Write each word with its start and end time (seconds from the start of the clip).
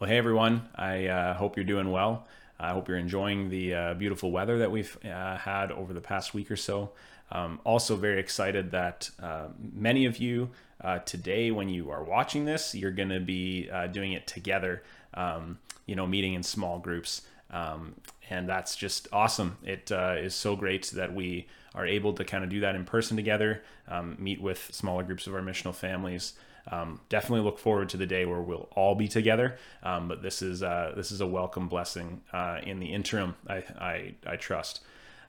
Well, 0.00 0.08
hey 0.08 0.16
everyone. 0.16 0.68
I 0.76 1.06
uh, 1.06 1.34
hope 1.34 1.56
you're 1.56 1.64
doing 1.64 1.90
well. 1.90 2.28
I 2.60 2.70
hope 2.70 2.86
you're 2.86 2.98
enjoying 2.98 3.50
the 3.50 3.74
uh, 3.74 3.94
beautiful 3.94 4.30
weather 4.30 4.58
that 4.58 4.70
we've 4.70 4.96
uh, 5.04 5.36
had 5.36 5.72
over 5.72 5.92
the 5.92 6.00
past 6.00 6.34
week 6.34 6.52
or 6.52 6.56
so. 6.56 6.92
Um, 7.32 7.60
also, 7.64 7.96
very 7.96 8.20
excited 8.20 8.70
that 8.70 9.10
uh, 9.20 9.46
many 9.58 10.06
of 10.06 10.18
you 10.18 10.50
uh, 10.80 11.00
today, 11.00 11.50
when 11.50 11.68
you 11.68 11.90
are 11.90 12.04
watching 12.04 12.44
this, 12.44 12.76
you're 12.76 12.92
going 12.92 13.08
to 13.08 13.18
be 13.18 13.68
uh, 13.72 13.88
doing 13.88 14.12
it 14.12 14.28
together, 14.28 14.84
um, 15.14 15.58
you 15.86 15.96
know, 15.96 16.06
meeting 16.06 16.34
in 16.34 16.44
small 16.44 16.78
groups. 16.78 17.22
Um, 17.50 17.96
and 18.30 18.48
that's 18.48 18.76
just 18.76 19.08
awesome. 19.12 19.56
It 19.64 19.90
is 19.90 20.32
so 20.32 20.54
great 20.54 20.92
that 20.94 21.12
we 21.12 21.48
are 21.74 21.84
able 21.84 22.12
to 22.12 22.24
kind 22.24 22.44
of 22.44 22.50
do 22.50 22.60
that 22.60 22.76
in 22.76 22.84
person 22.84 23.16
together, 23.16 23.64
um, 23.88 24.14
meet 24.20 24.40
with 24.40 24.70
smaller 24.72 25.02
groups 25.02 25.26
of 25.26 25.34
our 25.34 25.42
missional 25.42 25.74
families. 25.74 26.34
Um, 26.70 27.00
definitely 27.08 27.44
look 27.44 27.58
forward 27.58 27.88
to 27.90 27.96
the 27.96 28.06
day 28.06 28.24
where 28.26 28.40
we'll 28.40 28.68
all 28.72 28.94
be 28.94 29.08
together. 29.08 29.58
Um, 29.82 30.08
but 30.08 30.22
this 30.22 30.42
is 30.42 30.62
uh, 30.62 30.92
this 30.96 31.10
is 31.10 31.20
a 31.20 31.26
welcome 31.26 31.68
blessing 31.68 32.22
uh, 32.32 32.58
in 32.62 32.78
the 32.80 32.92
interim. 32.92 33.36
I 33.48 33.64
I, 33.78 34.14
I 34.26 34.36
trust. 34.36 34.80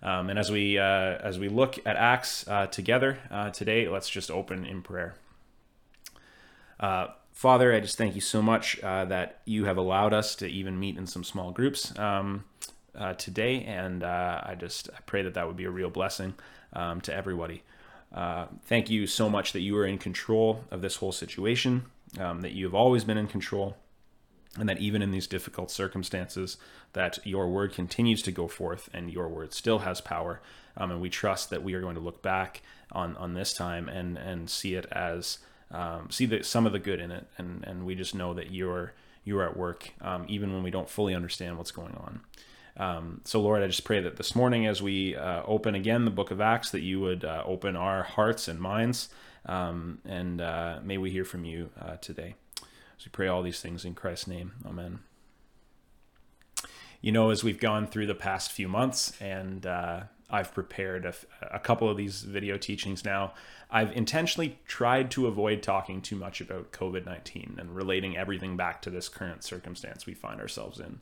Um, 0.02 0.30
and 0.30 0.40
as 0.40 0.52
we 0.52 0.78
uh, 0.78 0.84
as 0.84 1.40
we 1.40 1.50
look 1.50 1.78
at 1.86 1.96
Acts 1.96 2.48
uh, 2.48 2.68
together 2.68 3.20
uh, 3.30 3.50
today, 3.52 3.88
let's 3.88 4.10
just 4.10 4.32
open 4.32 4.66
in 4.66 4.82
prayer. 4.82 5.16
Uh, 6.80 7.08
Father, 7.34 7.74
I 7.74 7.80
just 7.80 7.98
thank 7.98 8.16
you 8.16 8.22
so 8.22 8.42
much 8.42 8.80
that 8.82 9.40
you 9.46 9.66
have 9.66 9.78
allowed 9.78 10.14
us 10.14 10.36
to 10.36 10.48
even 10.48 10.80
meet 10.80 10.98
in 10.98 11.08
some 11.08 11.24
small 11.24 11.52
groups 11.52 11.98
um, 11.98 12.44
today, 13.18 13.64
and 13.64 14.04
I 14.04 14.58
just 14.60 14.90
pray 15.06 15.22
that 15.22 15.36
that 15.36 15.48
would 15.48 15.56
be 15.56 15.64
a 15.64 15.70
real 15.70 15.90
blessing 15.90 16.34
um, 16.74 17.00
to 17.02 17.14
everybody. 17.14 17.64
Uh, 18.14 18.48
thank 18.66 18.90
you 18.90 19.06
so 19.06 19.30
much 19.30 19.52
that 19.54 19.62
you 19.62 19.78
are 19.78 19.86
in 19.86 19.98
control 19.98 20.64
of 20.72 20.82
this 20.82 20.98
whole 20.98 21.12
situation, 21.12 21.86
um, 22.20 22.42
that 22.42 22.54
you 22.54 22.66
have 22.66 22.74
always 22.74 23.04
been 23.04 23.18
in 23.18 23.28
control, 23.28 23.78
and 24.58 24.68
that 24.68 24.80
even 24.80 25.02
in 25.02 25.12
these 25.12 25.28
difficult 25.28 25.70
circumstances, 25.70 26.58
that 26.94 27.20
your 27.24 27.48
word 27.48 27.74
continues 27.74 28.22
to 28.24 28.32
go 28.32 28.48
forth 28.48 28.90
and 28.94 29.12
your 29.12 29.28
word 29.28 29.54
still 29.54 29.80
has 29.80 30.02
power. 30.02 30.42
Um, 30.76 30.92
and 30.92 31.02
we 31.02 31.10
trust 31.10 31.50
that 31.52 31.64
we 31.64 31.74
are 31.74 31.82
going 31.82 31.96
to 31.96 32.02
look 32.02 32.22
back 32.22 32.62
on, 32.92 33.16
on 33.18 33.36
this 33.36 33.54
time 33.54 33.88
and, 33.88 34.18
and 34.18 34.50
see 34.50 34.74
it 34.74 34.86
as 34.92 35.40
um, 35.72 36.10
see 36.10 36.26
the, 36.26 36.44
some 36.44 36.66
of 36.66 36.72
the 36.72 36.80
good 36.80 37.00
in 37.00 37.12
it. 37.12 37.28
And, 37.38 37.64
and 37.64 37.86
we 37.86 37.96
just 37.96 38.16
know 38.16 38.34
that 38.34 38.52
you're, 38.52 38.94
you're 39.24 39.44
at 39.44 39.56
work, 39.56 39.92
um, 40.02 40.26
even 40.28 40.52
when 40.52 40.64
we 40.64 40.72
don't 40.72 40.90
fully 40.90 41.14
understand 41.14 41.58
what's 41.58 41.72
going 41.72 41.94
on. 41.94 42.22
Um, 42.80 43.20
so, 43.26 43.42
Lord, 43.42 43.62
I 43.62 43.68
just 43.68 43.84
pray 43.84 44.00
that 44.00 44.16
this 44.16 44.36
morning, 44.36 44.66
as 44.66 44.82
we 44.82 45.16
uh, 45.16 45.44
open 45.46 45.76
again 45.76 46.06
the 46.06 46.12
book 46.12 46.32
of 46.32 46.40
Acts, 46.40 46.72
that 46.72 46.80
you 46.80 47.02
would 47.02 47.26
uh, 47.26 47.44
open 47.46 47.76
our 47.76 48.04
hearts 48.04 48.48
and 48.48 48.60
minds, 48.60 49.10
um, 49.46 50.00
and 50.06 50.40
uh, 50.40 50.80
may 50.82 50.98
we 50.98 51.12
hear 51.12 51.26
from 51.26 51.44
you 51.44 51.72
uh, 51.80 51.98
today. 51.98 52.36
So, 52.56 53.06
we 53.06 53.10
pray 53.12 53.28
all 53.28 53.44
these 53.44 53.60
things 53.60 53.84
in 53.84 53.96
Christ's 53.96 54.28
name. 54.28 54.54
Amen. 54.66 55.00
You 57.02 57.12
know, 57.12 57.32
as 57.32 57.44
we've 57.44 57.60
gone 57.60 57.86
through 57.86 58.08
the 58.08 58.16
past 58.16 58.52
few 58.52 58.70
months, 58.70 59.14
and 59.20 59.66
uh, 59.66 60.04
I've 60.30 60.54
prepared 60.54 61.06
a, 61.06 61.14
a 61.54 61.60
couple 61.60 61.90
of 61.90 61.98
these 61.98 62.22
video 62.22 62.58
teachings 62.58 63.04
now, 63.04 63.34
I've 63.70 63.92
intentionally 63.92 64.58
tried 64.68 65.12
to 65.12 65.28
avoid 65.28 65.64
talking 65.64 66.02
too 66.02 66.16
much 66.16 66.40
about 66.40 66.72
COVID 66.72 67.06
19 67.06 67.58
and 67.60 67.76
relating 67.76 68.16
everything 68.16 68.56
back 68.56 68.82
to 68.84 68.90
this 68.90 69.10
current 69.10 69.44
circumstance 69.44 70.06
we 70.06 70.14
find 70.14 70.40
ourselves 70.40 70.80
in. 70.80 71.00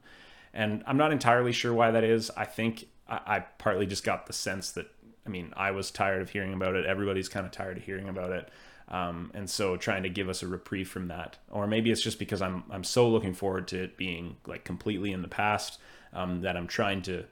And 0.58 0.84
I'm 0.88 0.98
not 0.98 1.12
entirely 1.12 1.52
sure 1.52 1.72
why 1.72 1.92
that 1.92 2.04
is. 2.04 2.32
I 2.36 2.46
think 2.46 2.88
I, 3.08 3.20
I 3.28 3.40
partly 3.60 3.86
just 3.86 4.04
got 4.04 4.26
the 4.26 4.34
sense 4.34 4.72
that, 4.72 4.88
I 5.24 5.30
mean, 5.30 5.54
I 5.56 5.70
was 5.70 5.92
tired 5.92 6.20
of 6.24 6.32
hearing 6.32 6.52
about 6.52 6.76
it. 6.76 6.88
Everybody's 6.88 7.30
kind 7.30 7.46
of 7.46 7.52
tired 7.52 7.78
of 7.78 7.84
hearing 7.84 8.10
about 8.10 8.32
it. 8.32 8.50
Um, 8.88 9.30
and 9.36 9.48
so 9.48 9.78
trying 9.78 10.02
to 10.02 10.10
give 10.10 10.30
us 10.30 10.42
a 10.42 10.48
reprieve 10.48 10.90
from 10.90 11.10
that, 11.10 11.38
or 11.52 11.68
maybe 11.68 11.92
it's 11.92 12.02
just 12.02 12.18
because 12.18 12.42
I'm 12.42 12.64
I'm 12.72 12.86
so 12.86 13.08
looking 13.08 13.34
forward 13.34 13.68
to 13.68 13.84
it 13.84 13.98
being 13.98 14.38
like 14.48 14.64
completely 14.64 15.12
in 15.12 15.22
the 15.22 15.28
past 15.28 15.78
um, 16.14 16.42
that 16.42 16.58
I'm 16.58 16.68
trying 16.68 17.02
to, 17.04 17.26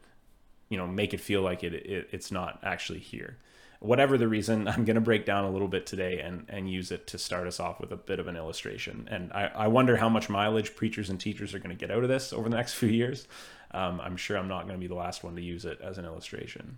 you 0.69 0.77
know, 0.77 0.85
make 0.85 1.13
it 1.13 1.21
feel 1.21 1.41
like 1.41 1.63
it, 1.63 1.73
it 1.73 2.09
it's 2.11 2.29
not 2.29 2.59
actually 2.61 2.99
here 2.99 3.37
whatever 3.79 4.17
the 4.17 4.27
reason, 4.27 4.67
I'm 4.67 4.85
going 4.85 4.95
to 4.95 5.01
break 5.01 5.25
down 5.25 5.45
a 5.45 5.51
little 5.51 5.67
bit 5.67 5.85
today 5.85 6.19
and, 6.19 6.45
and 6.49 6.69
use 6.69 6.91
it 6.91 7.07
to 7.07 7.17
start 7.17 7.47
us 7.47 7.59
off 7.59 7.79
with 7.79 7.91
a 7.91 7.97
bit 7.97 8.19
of 8.19 8.27
an 8.27 8.35
illustration. 8.35 9.07
And 9.11 9.31
I, 9.33 9.51
I 9.55 9.67
wonder 9.67 9.97
how 9.97 10.09
much 10.09 10.29
mileage 10.29 10.75
preachers 10.75 11.09
and 11.09 11.19
teachers 11.19 11.53
are 11.53 11.59
going 11.59 11.75
to 11.75 11.79
get 11.79 11.91
out 11.91 12.03
of 12.03 12.09
this 12.09 12.33
over 12.33 12.49
the 12.49 12.55
next 12.57 12.73
few 12.73 12.89
years. 12.89 13.27
Um, 13.71 13.99
I'm 14.01 14.17
sure 14.17 14.37
I'm 14.37 14.47
not 14.47 14.63
going 14.63 14.75
to 14.75 14.81
be 14.81 14.87
the 14.87 14.95
last 14.95 15.23
one 15.23 15.35
to 15.35 15.41
use 15.41 15.65
it 15.65 15.79
as 15.81 15.97
an 15.97 16.05
illustration. 16.05 16.77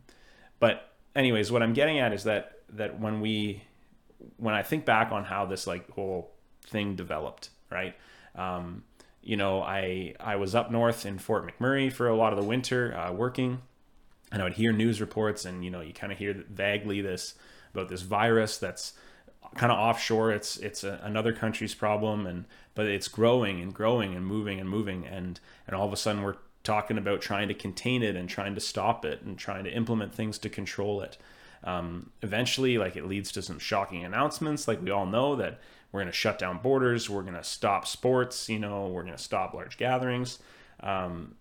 But 0.60 0.92
anyways, 1.16 1.52
what 1.52 1.62
I'm 1.62 1.74
getting 1.74 2.00
at 2.00 2.14
is 2.14 2.24
that 2.24 2.54
that 2.70 3.00
when 3.00 3.22
we 3.22 3.64
when 4.38 4.56
I 4.56 4.64
think 4.64 4.86
back 4.86 5.12
on 5.12 5.24
how 5.24 5.46
this 5.46 5.68
like 5.68 5.90
whole 5.92 6.32
thing 6.66 6.96
developed, 6.96 7.50
right? 7.70 7.96
Um, 8.36 8.84
you 9.22 9.38
know, 9.38 9.62
I 9.62 10.16
I 10.20 10.38
was 10.38 10.56
up 10.56 10.72
north 10.72 11.06
in 11.06 11.20
Fort 11.20 11.46
McMurray 11.46 11.92
for 11.92 12.08
a 12.08 12.16
lot 12.16 12.34
of 12.34 12.40
the 12.40 12.46
winter 12.46 12.98
uh, 12.98 13.12
working 13.12 13.62
and 14.32 14.42
I 14.42 14.46
would 14.46 14.54
hear 14.54 14.72
news 14.72 15.00
reports, 15.00 15.46
and 15.46 15.64
you 15.64 15.72
know, 15.72 15.82
you 15.82 15.94
kind 15.94 16.12
of 16.12 16.18
hear 16.18 16.44
vaguely 16.50 17.02
this 17.02 17.36
about 17.74 17.90
this 17.90 18.02
virus 18.02 18.58
that's 18.58 18.94
kind 19.56 19.72
of 19.72 19.78
offshore. 19.78 20.32
It's 20.32 20.58
it's 20.58 20.84
a, 20.84 21.00
another 21.04 21.34
country's 21.34 21.74
problem, 21.74 22.26
and 22.26 22.46
but 22.76 22.88
it's 22.88 23.08
growing 23.08 23.62
and 23.62 23.74
growing 23.74 24.16
and 24.16 24.26
moving 24.26 24.60
and 24.60 24.70
moving, 24.70 25.06
and 25.06 25.40
and 25.66 25.76
all 25.76 25.88
of 25.88 25.94
a 25.94 25.98
sudden 25.98 26.22
we're 26.22 26.38
talking 26.64 26.98
about 26.98 27.22
trying 27.22 27.48
to 27.48 27.54
contain 27.54 28.04
it 28.04 28.16
and 28.16 28.28
trying 28.28 28.54
to 28.54 28.62
stop 28.62 29.06
it 29.06 29.22
and 29.22 29.38
trying 29.38 29.64
to 29.64 29.72
implement 29.72 30.14
things 30.14 30.38
to 30.38 30.50
control 30.50 31.02
it. 31.02 31.18
Um, 31.64 32.12
eventually, 32.22 32.78
like 32.78 32.96
it 32.96 33.08
leads 33.08 33.32
to 33.34 33.42
some 33.42 33.60
shocking 33.60 34.04
announcements, 34.04 34.68
like 34.68 34.82
we 34.82 34.92
all 34.92 35.06
know 35.06 35.36
that 35.38 35.60
we're 35.92 36.02
going 36.02 36.12
to 36.12 36.18
shut 36.18 36.38
down 36.38 36.60
borders, 36.60 37.10
we're 37.10 37.22
going 37.22 37.34
to 37.36 37.44
stop 37.44 37.88
sports, 37.88 38.50
you 38.50 38.60
know, 38.60 38.88
we're 38.88 39.04
going 39.04 39.16
to 39.16 39.22
stop 39.24 39.54
large 39.54 39.78
gatherings. 39.78 40.40
Um, 40.82 41.36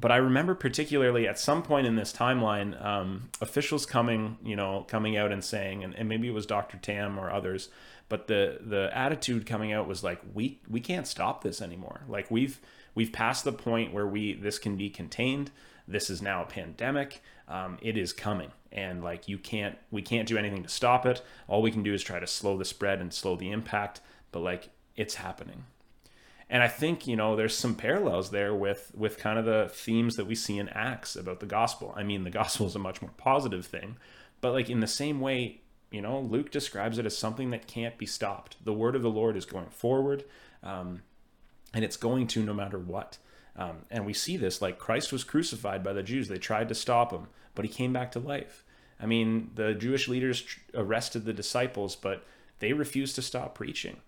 but 0.00 0.10
I 0.10 0.16
remember 0.16 0.54
particularly 0.54 1.28
at 1.28 1.38
some 1.38 1.62
point 1.62 1.86
in 1.86 1.96
this 1.96 2.12
timeline, 2.12 2.82
um, 2.82 3.28
officials 3.40 3.84
coming, 3.84 4.38
you 4.42 4.56
know, 4.56 4.86
coming 4.88 5.16
out 5.16 5.30
and 5.30 5.44
saying, 5.44 5.84
and, 5.84 5.94
and 5.94 6.08
maybe 6.08 6.26
it 6.26 6.32
was 6.32 6.46
Dr. 6.46 6.78
Tam 6.78 7.18
or 7.18 7.30
others, 7.30 7.68
but 8.08 8.26
the 8.26 8.58
the 8.60 8.90
attitude 8.96 9.46
coming 9.46 9.72
out 9.72 9.86
was 9.86 10.02
like, 10.02 10.20
we 10.32 10.58
we 10.68 10.80
can't 10.80 11.06
stop 11.06 11.42
this 11.42 11.60
anymore. 11.60 12.00
Like 12.08 12.30
we've 12.30 12.60
we've 12.94 13.12
passed 13.12 13.44
the 13.44 13.52
point 13.52 13.92
where 13.92 14.06
we 14.06 14.32
this 14.32 14.58
can 14.58 14.76
be 14.76 14.88
contained. 14.88 15.50
This 15.86 16.08
is 16.08 16.22
now 16.22 16.42
a 16.42 16.46
pandemic. 16.46 17.22
Um, 17.46 17.78
it 17.82 17.96
is 17.96 18.12
coming, 18.12 18.52
and 18.72 19.04
like 19.04 19.28
you 19.28 19.38
can't 19.38 19.76
we 19.90 20.02
can't 20.02 20.26
do 20.26 20.38
anything 20.38 20.62
to 20.62 20.68
stop 20.68 21.04
it. 21.04 21.22
All 21.46 21.62
we 21.62 21.70
can 21.70 21.82
do 21.82 21.92
is 21.92 22.02
try 22.02 22.18
to 22.20 22.26
slow 22.26 22.56
the 22.56 22.64
spread 22.64 23.00
and 23.00 23.12
slow 23.12 23.36
the 23.36 23.50
impact. 23.50 24.00
But 24.32 24.40
like 24.40 24.70
it's 24.96 25.16
happening 25.16 25.64
and 26.50 26.64
I 26.64 26.68
think 26.68 27.06
you 27.06 27.14
know 27.14 27.36
there's 27.36 27.56
some 27.56 27.76
parallels 27.76 28.30
there 28.30 28.52
with 28.52 28.90
with 28.94 29.18
kind 29.18 29.38
of 29.38 29.44
the 29.44 29.70
themes 29.72 30.16
that 30.16 30.26
we 30.26 30.34
see 30.34 30.58
in 30.58 30.68
Acts 30.70 31.14
about 31.14 31.38
the 31.38 31.46
gospel. 31.46 31.94
I 31.96 32.02
mean, 32.02 32.24
the 32.24 32.30
gospel 32.30 32.66
is 32.66 32.74
a 32.74 32.80
much 32.80 33.00
more 33.00 33.12
positive 33.16 33.64
thing, 33.64 33.96
but 34.40 34.52
like 34.52 34.68
in 34.68 34.80
the 34.80 34.88
same 34.88 35.20
way, 35.20 35.60
you 35.92 36.02
know, 36.02 36.18
Luke 36.18 36.50
describes 36.50 36.98
it 36.98 37.06
as 37.06 37.16
something 37.16 37.50
that 37.50 37.68
can't 37.68 37.96
be 37.96 38.06
stopped. 38.06 38.56
The 38.64 38.72
word 38.72 38.96
of 38.96 39.02
the 39.02 39.10
Lord 39.10 39.36
is 39.36 39.46
going 39.46 39.70
forward, 39.70 40.24
um, 40.64 41.02
and 41.72 41.84
it's 41.84 41.96
going 41.96 42.26
to 42.28 42.42
no 42.42 42.52
matter 42.52 42.78
what. 42.78 43.18
Um, 43.56 43.84
and 43.90 44.04
we 44.04 44.12
see 44.12 44.36
this 44.36 44.60
like 44.60 44.78
Christ 44.78 45.12
was 45.12 45.22
crucified 45.22 45.84
by 45.84 45.92
the 45.92 46.02
Jews. 46.02 46.26
They 46.26 46.38
tried 46.38 46.68
to 46.68 46.74
stop 46.74 47.12
him, 47.12 47.28
but 47.54 47.64
he 47.64 47.70
came 47.70 47.92
back 47.92 48.10
to 48.12 48.18
life. 48.18 48.64
I 49.00 49.06
mean, 49.06 49.52
the 49.54 49.74
Jewish 49.74 50.08
leaders 50.08 50.44
arrested 50.74 51.24
the 51.24 51.32
disciples, 51.32 51.94
but 51.94 52.24
they 52.58 52.72
refused 52.72 53.14
to 53.14 53.22
stop 53.22 53.54
preaching 53.54 53.98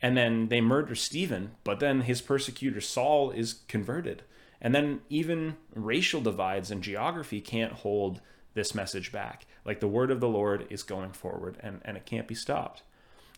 and 0.00 0.16
then 0.16 0.48
they 0.48 0.60
murder 0.60 0.94
Stephen, 0.94 1.52
but 1.64 1.80
then 1.80 2.02
his 2.02 2.20
persecutor 2.20 2.80
Saul 2.80 3.30
is 3.30 3.60
converted. 3.68 4.22
And 4.60 4.74
then 4.74 5.00
even 5.08 5.56
racial 5.74 6.20
divides 6.20 6.70
and 6.70 6.82
geography 6.82 7.40
can't 7.40 7.72
hold 7.72 8.20
this 8.54 8.74
message 8.74 9.12
back. 9.12 9.46
Like 9.64 9.80
the 9.80 9.88
word 9.88 10.10
of 10.10 10.20
the 10.20 10.28
Lord 10.28 10.66
is 10.70 10.82
going 10.82 11.12
forward 11.12 11.56
and, 11.60 11.80
and 11.84 11.96
it 11.96 12.06
can't 12.06 12.28
be 12.28 12.34
stopped. 12.34 12.82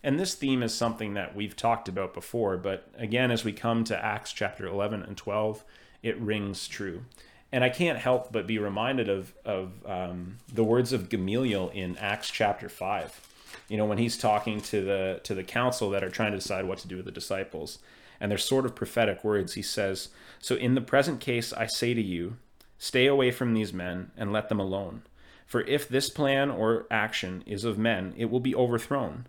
And 0.03 0.19
this 0.19 0.35
theme 0.35 0.63
is 0.63 0.75
something 0.75 1.15
that 1.15 1.37
we've 1.37 1.57
talked 1.57 1.89
about 1.89 2.15
before, 2.15 2.57
but 2.57 2.89
again, 2.97 3.31
as 3.31 3.45
we 3.45 3.53
come 3.53 3.85
to 3.85 4.05
Acts 4.05 4.33
chapter 4.33 4.67
11 4.67 5.03
and 5.03 5.15
12, 5.15 5.63
it 6.03 6.19
rings 6.19 6.67
true. 6.69 7.05
And 7.53 7.63
I 7.63 7.69
can't 7.69 7.99
help 7.99 8.33
but 8.33 8.47
be 8.47 8.59
reminded 8.59 9.11
of, 9.11 9.35
of 9.45 9.73
um, 9.85 10.39
the 10.51 10.65
words 10.65 10.95
of 10.95 11.11
Gamaliel 11.11 11.69
in 11.75 11.99
Acts 11.99 12.31
chapter 12.31 12.71
5 12.71 13.30
you 13.69 13.77
know 13.77 13.85
when 13.85 13.99
he's 13.99 14.17
talking 14.17 14.61
to 14.61 14.83
the 14.85 15.21
to 15.25 15.35
the 15.35 15.45
council 15.45 15.91
that 15.91 16.05
are 16.05 16.11
trying 16.11 16.33
to 16.33 16.39
decide 16.39 16.65
what 16.65 16.79
to 16.79 16.89
do 16.89 16.97
with 16.97 17.05
the 17.05 17.13
disciples 17.13 17.79
and 18.21 18.31
they're 18.31 18.39
sort 18.39 18.67
of 18.67 18.75
prophetic 18.75 19.25
words 19.25 19.55
he 19.55 19.63
says 19.63 20.09
so 20.39 20.55
in 20.57 20.75
the 20.75 20.81
present 20.81 21.21
case 21.21 21.53
i 21.53 21.67
say 21.67 21.95
to 21.95 22.03
you 22.03 22.37
stay 22.81 23.07
away 23.07 23.31
from 23.31 23.53
these 23.53 23.73
men 23.73 24.11
and 24.17 24.33
let 24.33 24.49
them 24.49 24.59
alone. 24.59 25.03
For 25.47 25.61
if 25.63 25.87
this 25.87 26.09
plan 26.09 26.51
or 26.51 26.87
action 26.91 27.45
is 27.47 27.63
of 27.63 27.79
men 27.79 28.15
it 28.17 28.31
will 28.31 28.41
be 28.41 28.55
overthrown. 28.55 29.27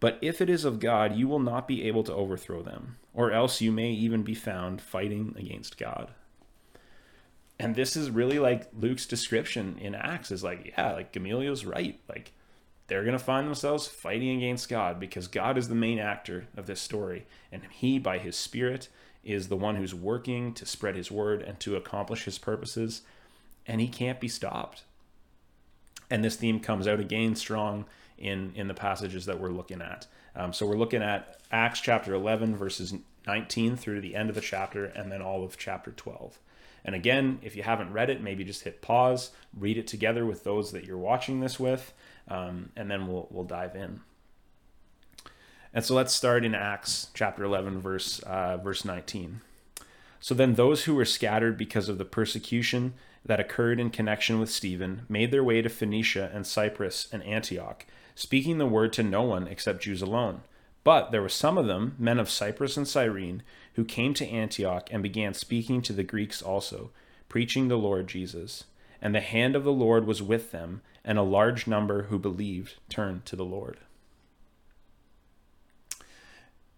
But 0.00 0.18
if 0.20 0.40
it 0.40 0.50
is 0.50 0.64
of 0.64 0.80
god 0.80 1.14
you 1.14 1.28
will 1.28 1.38
not 1.38 1.68
be 1.68 1.86
able 1.86 2.02
to 2.04 2.14
overthrow 2.14 2.62
them 2.62 2.96
or 3.12 3.30
else 3.30 3.60
you 3.60 3.70
may 3.70 3.90
even 3.90 4.22
be 4.22 4.34
found 4.34 4.80
fighting 4.80 5.34
against 5.38 5.78
god. 5.78 6.12
And 7.58 7.76
this 7.76 7.94
is 7.94 8.10
really 8.10 8.38
like 8.38 8.68
luke's 8.72 9.06
description 9.06 9.76
in 9.78 9.94
acts 9.94 10.30
is 10.30 10.42
like 10.42 10.72
yeah 10.76 10.92
like 10.92 11.12
gamaliel's 11.12 11.64
right. 11.64 12.00
Like 12.08 12.32
they're 12.86 13.04
going 13.04 13.18
to 13.18 13.24
find 13.24 13.46
themselves 13.46 13.86
fighting 13.86 14.36
against 14.36 14.68
God 14.68 15.00
because 15.00 15.26
God 15.26 15.56
is 15.56 15.68
the 15.68 15.74
main 15.74 15.98
actor 15.98 16.48
of 16.56 16.66
this 16.66 16.80
story. 16.80 17.26
And 17.50 17.62
He, 17.70 17.98
by 17.98 18.18
His 18.18 18.36
Spirit, 18.36 18.88
is 19.24 19.48
the 19.48 19.56
one 19.56 19.76
who's 19.76 19.94
working 19.94 20.52
to 20.54 20.66
spread 20.66 20.96
his 20.96 21.10
word 21.10 21.42
and 21.42 21.58
to 21.60 21.76
accomplish 21.76 22.24
his 22.24 22.38
purposes, 22.38 23.02
and 23.66 23.80
he 23.80 23.88
can't 23.88 24.20
be 24.20 24.28
stopped. 24.28 24.84
And 26.10 26.22
this 26.22 26.36
theme 26.36 26.60
comes 26.60 26.86
out 26.86 27.00
again 27.00 27.34
strong 27.34 27.86
in, 28.18 28.52
in 28.54 28.68
the 28.68 28.74
passages 28.74 29.26
that 29.26 29.40
we're 29.40 29.48
looking 29.48 29.80
at. 29.80 30.06
Um, 30.36 30.52
so 30.52 30.66
we're 30.66 30.76
looking 30.76 31.02
at 31.02 31.40
Acts 31.50 31.80
chapter 31.80 32.14
11, 32.14 32.56
verses 32.56 32.94
19 33.26 33.76
through 33.76 34.00
the 34.00 34.14
end 34.14 34.28
of 34.28 34.34
the 34.34 34.40
chapter, 34.40 34.84
and 34.84 35.10
then 35.10 35.22
all 35.22 35.44
of 35.44 35.58
chapter 35.58 35.90
12. 35.90 36.38
And 36.84 36.94
again, 36.94 37.38
if 37.42 37.56
you 37.56 37.62
haven't 37.62 37.92
read 37.92 38.10
it, 38.10 38.22
maybe 38.22 38.44
just 38.44 38.64
hit 38.64 38.82
pause, 38.82 39.30
read 39.56 39.78
it 39.78 39.86
together 39.86 40.26
with 40.26 40.44
those 40.44 40.72
that 40.72 40.84
you're 40.84 40.98
watching 40.98 41.40
this 41.40 41.58
with, 41.58 41.94
um, 42.28 42.70
and 42.76 42.90
then 42.90 43.06
we'll, 43.06 43.26
we'll 43.30 43.44
dive 43.44 43.74
in. 43.74 44.00
And 45.72 45.84
so 45.84 45.94
let's 45.94 46.14
start 46.14 46.44
in 46.44 46.54
Acts 46.54 47.08
chapter 47.14 47.42
11, 47.42 47.80
verse, 47.80 48.20
uh, 48.20 48.58
verse 48.58 48.84
19. 48.84 49.40
So 50.20 50.34
then 50.34 50.54
those 50.54 50.84
who 50.84 50.94
were 50.94 51.04
scattered 51.04 51.58
because 51.58 51.88
of 51.88 51.98
the 51.98 52.04
persecution 52.04 52.94
that 53.24 53.40
occurred 53.40 53.80
in 53.80 53.90
connection 53.90 54.38
with 54.38 54.50
Stephen 54.50 55.02
made 55.08 55.30
their 55.30 55.42
way 55.42 55.62
to 55.62 55.68
Phoenicia 55.68 56.30
and 56.32 56.46
Cyprus 56.46 57.08
and 57.10 57.22
Antioch, 57.24 57.86
speaking 58.14 58.58
the 58.58 58.66
word 58.66 58.92
to 58.94 59.02
no 59.02 59.22
one 59.22 59.48
except 59.48 59.82
Jews 59.82 60.02
alone. 60.02 60.42
But 60.84 61.10
there 61.10 61.22
were 61.22 61.30
some 61.30 61.56
of 61.56 61.66
them, 61.66 61.96
men 61.98 62.18
of 62.18 62.30
Cyprus 62.30 62.76
and 62.76 62.86
Cyrene, 62.86 63.42
who 63.74 63.84
came 63.84 64.12
to 64.14 64.28
Antioch 64.28 64.88
and 64.92 65.02
began 65.02 65.32
speaking 65.32 65.80
to 65.82 65.94
the 65.94 66.04
Greeks 66.04 66.42
also, 66.42 66.90
preaching 67.28 67.68
the 67.68 67.78
Lord 67.78 68.06
Jesus. 68.06 68.64
And 69.00 69.14
the 69.14 69.20
hand 69.20 69.56
of 69.56 69.64
the 69.64 69.72
Lord 69.72 70.06
was 70.06 70.22
with 70.22 70.50
them, 70.50 70.82
and 71.04 71.18
a 71.18 71.22
large 71.22 71.66
number 71.66 72.04
who 72.04 72.18
believed 72.18 72.74
turned 72.88 73.24
to 73.26 73.36
the 73.36 73.44
Lord. 73.44 73.78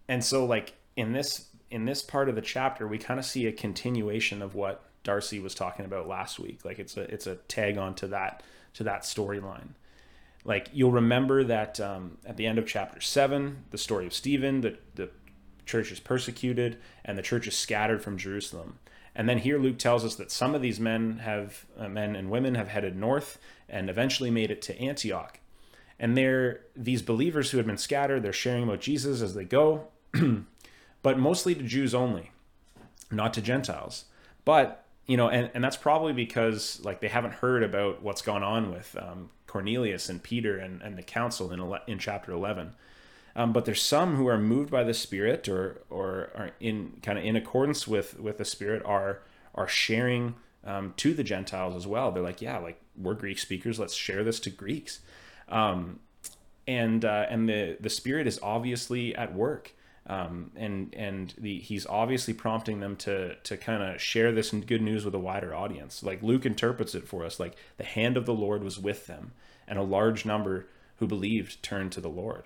And 0.09 0.25
so 0.25 0.45
like 0.45 0.75
in 0.97 1.13
this 1.13 1.49
in 1.69 1.85
this 1.85 2.01
part 2.01 2.29
of 2.29 2.37
the 2.37 2.43
chapter 2.43 2.87
we 2.87 2.97
kind 2.97 3.19
of 3.19 3.27
see 3.27 3.47
a 3.47 3.53
continuation 3.53 4.41
of 4.41 4.55
what 4.55 4.85
darcy 5.03 5.41
was 5.41 5.55
talking 5.55 5.85
about 5.85 6.07
last 6.07 6.39
week. 6.39 6.65
Like 6.65 6.79
it's 6.79 6.97
a 6.97 7.03
it's 7.13 7.27
a 7.27 7.37
tag 7.49 7.77
on 7.77 7.95
to 7.97 8.07
that 8.09 8.45
to 8.75 8.85
that 8.85 9.03
storyline 9.03 9.71
like 10.47 10.71
you'll 10.73 10.93
remember 10.93 11.45
that 11.45 11.79
um, 11.81 12.19
at 12.25 12.37
the 12.37 12.47
end 12.47 12.59
of 12.59 12.67
chapter 12.67 13.01
7 13.01 13.65
the 13.71 13.79
story 13.79 14.07
of 14.07 14.15
stephen 14.15 14.61
the, 14.61 14.79
the 14.95 15.11
church 15.65 15.91
is 15.91 16.01
persecuted 16.01 16.79
and 17.05 17.19
the 17.19 17.23
church 17.23 17.47
is 17.47 17.57
scattered 17.57 18.03
from 18.03 18.17
jerusalem 18.17 18.79
and 19.15 19.29
then 19.29 19.39
here 19.39 19.59
luke 19.59 19.79
tells 19.79 20.05
us 20.05 20.15
that 20.15 20.31
some 20.31 20.55
of 20.55 20.63
these 20.63 20.81
men 20.81 21.19
have 21.19 21.67
uh, 21.79 21.89
men 21.89 22.17
and 22.17 22.31
women 22.31 22.55
have 22.55 22.69
headed 22.69 22.97
north 22.97 23.39
and 23.69 23.91
eventually 23.91 24.31
made 24.31 24.51
it 24.51 24.63
to 24.63 24.79
antioch 24.81 25.41
and 25.99 26.17
they're 26.17 26.61
these 26.75 27.03
believers 27.03 27.51
who 27.51 27.57
had 27.57 27.67
been 27.67 27.79
scattered 27.79 28.23
they're 28.23 28.33
sharing 28.33 28.65
about 28.65 28.81
jesus 28.81 29.21
as 29.21 29.35
they 29.35 29.45
go 29.45 29.89
but 31.03 31.19
mostly 31.19 31.55
to 31.55 31.63
Jews 31.63 31.95
only, 31.95 32.31
not 33.11 33.35
to 33.35 33.41
Gentiles. 33.41 34.07
But 34.45 34.85
you 35.07 35.17
know, 35.17 35.29
and, 35.29 35.51
and 35.55 35.63
that's 35.63 35.77
probably 35.77 36.13
because 36.13 36.81
like 36.83 37.01
they 37.01 37.09
haven't 37.09 37.35
heard 37.35 37.63
about 37.63 38.03
what's 38.03 38.23
gone 38.23 38.43
on 38.43 38.73
with 38.73 38.97
um, 39.01 39.31
Cornelius 39.47 40.09
and 40.09 40.23
Peter 40.23 40.59
and, 40.59 40.83
and 40.83 40.97
the 40.97 41.03
council 41.03 41.53
in 41.53 41.79
in 41.87 41.99
chapter 41.99 42.33
eleven. 42.33 42.73
Um, 43.35 43.53
but 43.53 43.67
there's 43.67 43.83
some 43.83 44.17
who 44.17 44.27
are 44.29 44.39
moved 44.39 44.71
by 44.71 44.83
the 44.83 44.95
Spirit 44.95 45.49
or 45.49 45.83
or 45.91 46.31
are 46.35 46.51
in 46.59 47.01
kind 47.03 47.19
of 47.19 47.25
in 47.25 47.37
accordance 47.37 47.87
with 47.87 48.19
with 48.19 48.39
the 48.39 48.45
Spirit 48.45 48.83
are 48.85 49.21
are 49.55 49.69
sharing 49.69 50.35
um, 50.65 50.95
to 50.97 51.15
the 51.15 51.23
Gentiles 51.23 51.77
as 51.77 51.87
well. 51.87 52.11
They're 52.11 52.23
like, 52.23 52.41
yeah, 52.41 52.59
like 52.59 52.81
we're 52.97 53.15
Greek 53.15 53.39
speakers, 53.39 53.79
let's 53.79 53.95
share 53.95 54.25
this 54.25 54.41
to 54.41 54.51
Greeks. 54.51 55.01
Um, 55.49 56.01
and 56.67 57.05
uh, 57.05 57.27
and 57.29 57.49
the 57.49 57.77
the 57.79 57.91
Spirit 57.91 58.27
is 58.27 58.41
obviously 58.43 59.15
at 59.15 59.35
work 59.35 59.73
um, 60.07 60.53
and 60.55 60.95
and 60.95 61.35
the, 61.37 61.59
he's 61.59 61.87
obviously 61.87 62.33
prompting 62.33 62.81
them 62.81 62.97
to 62.97 63.35
to 63.35 63.57
kind 63.57 63.83
of 63.83 64.01
share 64.01 64.33
this 64.33 64.51
good 64.51 64.83
news 64.83 65.05
with 65.05 65.15
a 65.15 65.19
wider 65.19 65.55
audience. 65.55 66.03
Like 66.03 66.23
Luke 66.23 66.47
interprets 66.47 66.95
it 66.95 67.09
for 67.09 67.25
us, 67.25 67.41
like 67.41 67.57
the 67.77 67.85
hand 67.85 68.17
of 68.17 68.27
the 68.27 68.35
Lord 68.35 68.63
was 68.63 68.79
with 68.79 69.07
them, 69.07 69.33
and 69.67 69.79
a 69.79 69.83
large 69.83 70.25
number 70.25 70.69
who 70.99 71.07
believed 71.07 71.63
turned 71.63 71.93
to 71.93 72.01
the 72.01 72.09
Lord. 72.09 72.45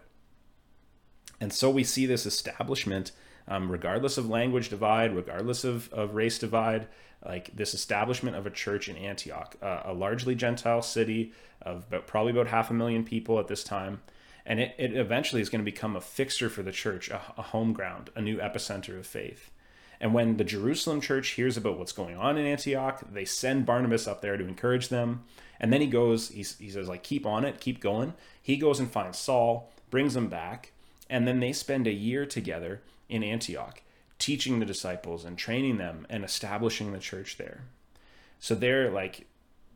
And 1.40 1.52
so 1.52 1.70
we 1.70 1.84
see 1.84 2.06
this 2.06 2.26
establishment, 2.26 3.12
um, 3.46 3.70
regardless 3.70 4.18
of 4.18 4.28
language 4.28 4.68
divide, 4.68 5.14
regardless 5.14 5.64
of, 5.64 5.90
of 5.92 6.14
race 6.14 6.38
divide, 6.38 6.86
like 7.24 7.54
this 7.54 7.74
establishment 7.74 8.36
of 8.36 8.46
a 8.46 8.50
church 8.50 8.88
in 8.88 8.96
Antioch, 8.96 9.56
uh, 9.62 9.82
a 9.84 9.94
largely 9.94 10.34
Gentile 10.34 10.82
city 10.82 11.32
of 11.62 11.84
about, 11.88 12.06
probably 12.06 12.32
about 12.32 12.48
half 12.48 12.70
a 12.70 12.74
million 12.74 13.04
people 13.04 13.38
at 13.38 13.48
this 13.48 13.64
time 13.64 14.00
and 14.50 14.58
it, 14.58 14.74
it 14.78 14.96
eventually 14.96 15.40
is 15.40 15.48
going 15.48 15.64
to 15.64 15.70
become 15.70 15.94
a 15.94 16.00
fixture 16.00 16.50
for 16.50 16.64
the 16.64 16.72
church, 16.72 17.08
a, 17.08 17.20
a 17.38 17.42
home 17.42 17.72
ground, 17.72 18.10
a 18.16 18.20
new 18.20 18.38
epicenter 18.38 18.98
of 18.98 19.06
faith. 19.06 19.48
And 20.00 20.12
when 20.12 20.38
the 20.38 20.44
Jerusalem 20.44 21.00
church 21.00 21.28
hears 21.28 21.56
about 21.56 21.78
what's 21.78 21.92
going 21.92 22.16
on 22.16 22.36
in 22.36 22.46
Antioch, 22.46 23.00
they 23.12 23.24
send 23.24 23.64
Barnabas 23.64 24.08
up 24.08 24.22
there 24.22 24.36
to 24.36 24.48
encourage 24.48 24.88
them. 24.88 25.22
And 25.60 25.72
then 25.72 25.80
he 25.80 25.86
goes, 25.86 26.30
he, 26.30 26.42
he 26.42 26.68
says, 26.68 26.88
like, 26.88 27.04
keep 27.04 27.24
on 27.26 27.44
it, 27.44 27.60
keep 27.60 27.78
going. 27.78 28.12
He 28.42 28.56
goes 28.56 28.80
and 28.80 28.90
finds 28.90 29.18
Saul, 29.18 29.70
brings 29.88 30.16
him 30.16 30.26
back, 30.26 30.72
and 31.08 31.28
then 31.28 31.38
they 31.38 31.52
spend 31.52 31.86
a 31.86 31.92
year 31.92 32.26
together 32.26 32.82
in 33.08 33.22
Antioch, 33.22 33.82
teaching 34.18 34.58
the 34.58 34.66
disciples 34.66 35.24
and 35.24 35.38
training 35.38 35.76
them 35.76 36.08
and 36.10 36.24
establishing 36.24 36.90
the 36.90 36.98
church 36.98 37.36
there. 37.36 37.66
So 38.40 38.56
they're 38.56 38.90
like, 38.90 39.28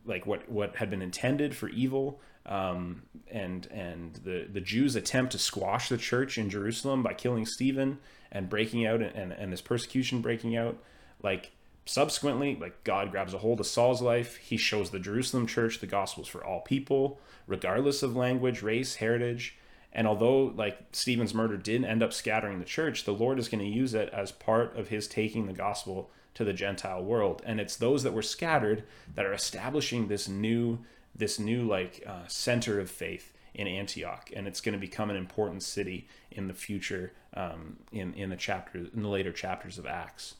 like 0.05 0.25
what 0.25 0.51
what 0.51 0.75
had 0.75 0.89
been 0.89 1.01
intended 1.01 1.55
for 1.55 1.69
evil 1.69 2.19
um, 2.45 3.03
and 3.31 3.67
and 3.67 4.15
the 4.23 4.47
the 4.51 4.61
Jews 4.61 4.95
attempt 4.95 5.31
to 5.31 5.39
squash 5.39 5.89
the 5.89 5.97
church 5.97 6.37
in 6.37 6.49
Jerusalem 6.49 7.03
by 7.03 7.13
killing 7.13 7.45
Stephen 7.45 7.99
and 8.31 8.49
breaking 8.49 8.85
out 8.85 9.01
and, 9.01 9.31
and 9.31 9.51
this 9.51 9.61
persecution 9.61 10.21
breaking 10.21 10.55
out. 10.55 10.77
Like 11.23 11.51
subsequently 11.85 12.57
like 12.59 12.83
God 12.83 13.11
grabs 13.11 13.33
a 13.33 13.39
hold 13.39 13.59
of 13.59 13.67
Saul's 13.67 14.01
life. 14.01 14.37
He 14.37 14.57
shows 14.57 14.89
the 14.89 14.99
Jerusalem 14.99 15.47
church 15.47 15.79
the 15.79 15.87
gospels 15.87 16.27
for 16.27 16.43
all 16.43 16.61
people 16.61 17.19
regardless 17.47 18.03
of 18.03 18.15
language 18.15 18.61
race 18.61 18.95
heritage. 18.95 19.57
And 19.93 20.07
although 20.07 20.53
like 20.55 20.77
Stephen's 20.91 21.33
murder 21.33 21.57
did 21.57 21.83
end 21.83 22.03
up 22.03 22.13
scattering 22.13 22.59
the 22.59 22.65
church 22.65 23.05
the 23.05 23.13
Lord 23.13 23.39
is 23.39 23.49
going 23.49 23.63
to 23.63 23.69
use 23.69 23.93
it 23.93 24.09
as 24.13 24.31
part 24.31 24.77
of 24.77 24.89
his 24.89 25.07
taking 25.07 25.47
the 25.47 25.53
gospel 25.53 26.11
to 26.35 26.43
the 26.43 26.53
Gentile 26.53 27.03
world. 27.03 27.41
And 27.45 27.59
it's 27.59 27.77
those 27.77 28.03
that 28.03 28.13
were 28.13 28.21
scattered 28.21 28.83
that 29.15 29.25
are 29.25 29.33
establishing 29.33 30.07
this 30.07 30.27
new 30.27 30.79
this 31.15 31.39
new 31.39 31.63
like 31.63 32.03
uh, 32.05 32.27
center 32.27 32.79
of 32.79 32.89
faith 32.89 33.33
in 33.53 33.67
Antioch, 33.67 34.29
and 34.35 34.47
it's 34.47 34.61
going 34.61 34.73
to 34.73 34.79
become 34.79 35.09
an 35.09 35.15
important 35.15 35.63
city 35.63 36.07
in 36.31 36.47
the 36.47 36.53
future 36.53 37.13
um, 37.33 37.77
in 37.91 38.13
in 38.13 38.29
the 38.29 38.35
chapter 38.35 38.79
in 38.79 39.01
the 39.01 39.07
later 39.07 39.31
chapters 39.31 39.77
of 39.77 39.85
Acts. 39.85 40.35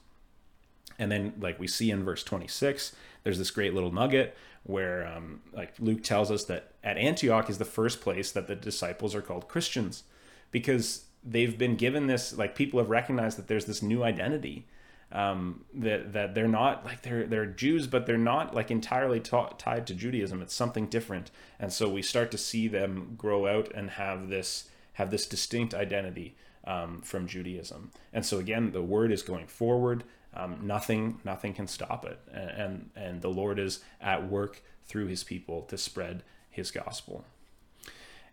And 0.98 1.12
then, 1.12 1.34
like 1.40 1.60
we 1.60 1.68
see 1.68 1.92
in 1.92 2.04
verse 2.04 2.24
26, 2.24 2.96
there's 3.24 3.38
this 3.38 3.52
great 3.52 3.74
little 3.74 3.92
nugget 3.92 4.38
where, 4.64 5.06
um, 5.06 5.42
like 5.54 5.74
Luke 5.80 6.04
tells 6.04 6.32
us 6.32 6.46
that 6.46 6.72
at 6.84 6.98
Antioch 6.98 7.50
is 7.50 7.58
the 7.58 7.66
first 7.66 8.02
place 8.02 8.32
that 8.32 8.48
the 8.48 8.56
disciples 8.56 9.14
are 9.14 9.22
called 9.22 9.48
Christians, 9.48 10.04
because 10.52 11.06
they've 11.24 11.58
been 11.58 11.76
given 11.76 12.08
this 12.08 12.38
like 12.38 12.56
people 12.56 12.80
have 12.80 12.90
recognized 12.90 13.38
that 13.38 13.48
there's 13.48 13.66
this 13.66 13.82
new 13.82 14.04
identity 14.04 14.68
um, 15.16 15.64
that 15.74 16.12
that 16.12 16.36
they're 16.36 16.48
not 16.48 16.84
like 16.84 17.02
they're 17.02 17.26
they're 17.26 17.46
Jews, 17.46 17.88
but 17.88 18.06
they're 18.06 18.18
not 18.18 18.54
like 18.54 18.70
entirely 18.70 19.22
tied 19.22 19.88
to 19.88 19.96
Judaism. 19.96 20.42
It's 20.42 20.54
something 20.54 20.88
different, 20.88 21.32
and 21.58 21.72
so 21.72 21.88
we 21.88 22.02
start 22.02 22.32
to 22.32 22.38
see 22.38 22.68
them 22.68 23.16
grow 23.18 23.48
out 23.48 23.72
and 23.74 23.92
have 23.92 24.28
this 24.28 24.70
have 24.94 25.12
this 25.12 25.26
distinct 25.26 25.74
identity 25.74 26.36
um, 26.66 27.02
from 27.02 27.28
Judaism. 27.28 27.92
And 28.12 28.26
so 28.26 28.40
again, 28.40 28.74
the 28.74 28.84
word 28.84 29.12
is 29.12 29.24
going 29.24 29.48
forward. 29.48 30.04
Um, 30.34 30.60
nothing 30.64 31.22
nothing 31.24 31.54
can 31.54 31.68
stop 31.68 32.06
it, 32.06 32.20
and 32.34 32.90
and 32.94 33.22
the 33.22 33.30
Lord 33.30 33.58
is 33.58 33.80
at 34.02 34.30
work 34.30 34.62
through 34.84 35.08
His 35.08 35.24
people 35.24 35.62
to 35.64 35.78
spread 35.78 36.24
His 36.50 36.72
gospel. 36.72 37.24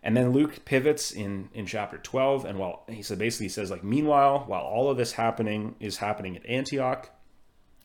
And 0.03 0.17
then 0.17 0.31
Luke 0.31 0.65
pivots 0.65 1.11
in 1.11 1.49
in 1.53 1.65
chapter 1.65 1.97
12 1.97 2.45
and 2.45 2.59
while 2.59 2.83
he 2.89 3.01
said 3.01 3.17
basically 3.17 3.49
says 3.49 3.71
like 3.71 3.83
meanwhile 3.83 4.43
while 4.45 4.63
all 4.63 4.89
of 4.89 4.97
this 4.97 5.13
happening 5.13 5.75
is 5.79 5.97
happening 5.97 6.35
at 6.35 6.45
Antioch, 6.45 7.09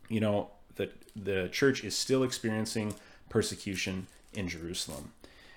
you 0.09 0.21
know, 0.21 0.51
the 0.75 0.91
the 1.15 1.49
church 1.53 1.85
is 1.85 1.97
still 1.97 2.23
experiencing 2.23 2.95
persecution 3.29 4.09
in 4.35 4.49
Jerusalem. 4.49 5.13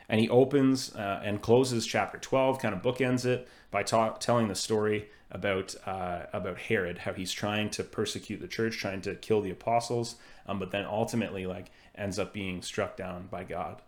And 0.07 0.19
he 0.19 0.29
opens 0.29 0.93
uh, 0.93 1.21
and 1.23 1.41
closes 1.41 1.85
chapter 1.85 2.17
12, 2.17 2.59
kind 2.59 2.75
of 2.75 2.81
bookends 2.81 3.25
it 3.25 3.47
by 3.71 3.81
ta- 3.83 4.17
telling 4.17 4.49
the 4.49 4.55
story 4.55 5.09
about 5.31 5.73
uh, 5.85 6.23
about 6.33 6.57
Herod, 6.59 6.99
how 6.99 7.13
he's 7.13 7.31
trying 7.31 7.69
to 7.71 7.83
persecute 7.83 8.41
the 8.41 8.47
church, 8.47 8.77
trying 8.77 9.01
to 9.01 9.15
kill 9.15 9.41
the 9.41 9.51
apostles, 9.51 10.15
um, 10.45 10.59
but 10.59 10.71
then 10.71 10.85
ultimately 10.85 11.45
like 11.47 11.71
ends 11.95 12.19
up 12.19 12.33
being 12.33 12.61
struck 12.61 12.97
down 12.97 13.27
by 13.31 13.43
God. 13.43 13.81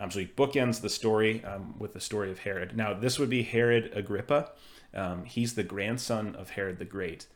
Um, 0.00 0.10
so 0.10 0.18
he 0.18 0.26
bookends 0.26 0.80
the 0.80 0.88
story 0.88 1.44
um, 1.44 1.78
with 1.78 1.92
the 1.92 2.00
story 2.00 2.30
of 2.30 2.40
Herod. 2.40 2.76
Now, 2.76 2.94
this 2.94 3.18
would 3.18 3.28
be 3.28 3.42
Herod 3.42 3.92
Agrippa. 3.94 4.50
Um, 4.94 5.24
he's 5.24 5.54
the 5.54 5.62
grandson 5.62 6.34
of 6.34 6.50
Herod 6.50 6.78
the 6.78 6.84
Great. 6.86 7.26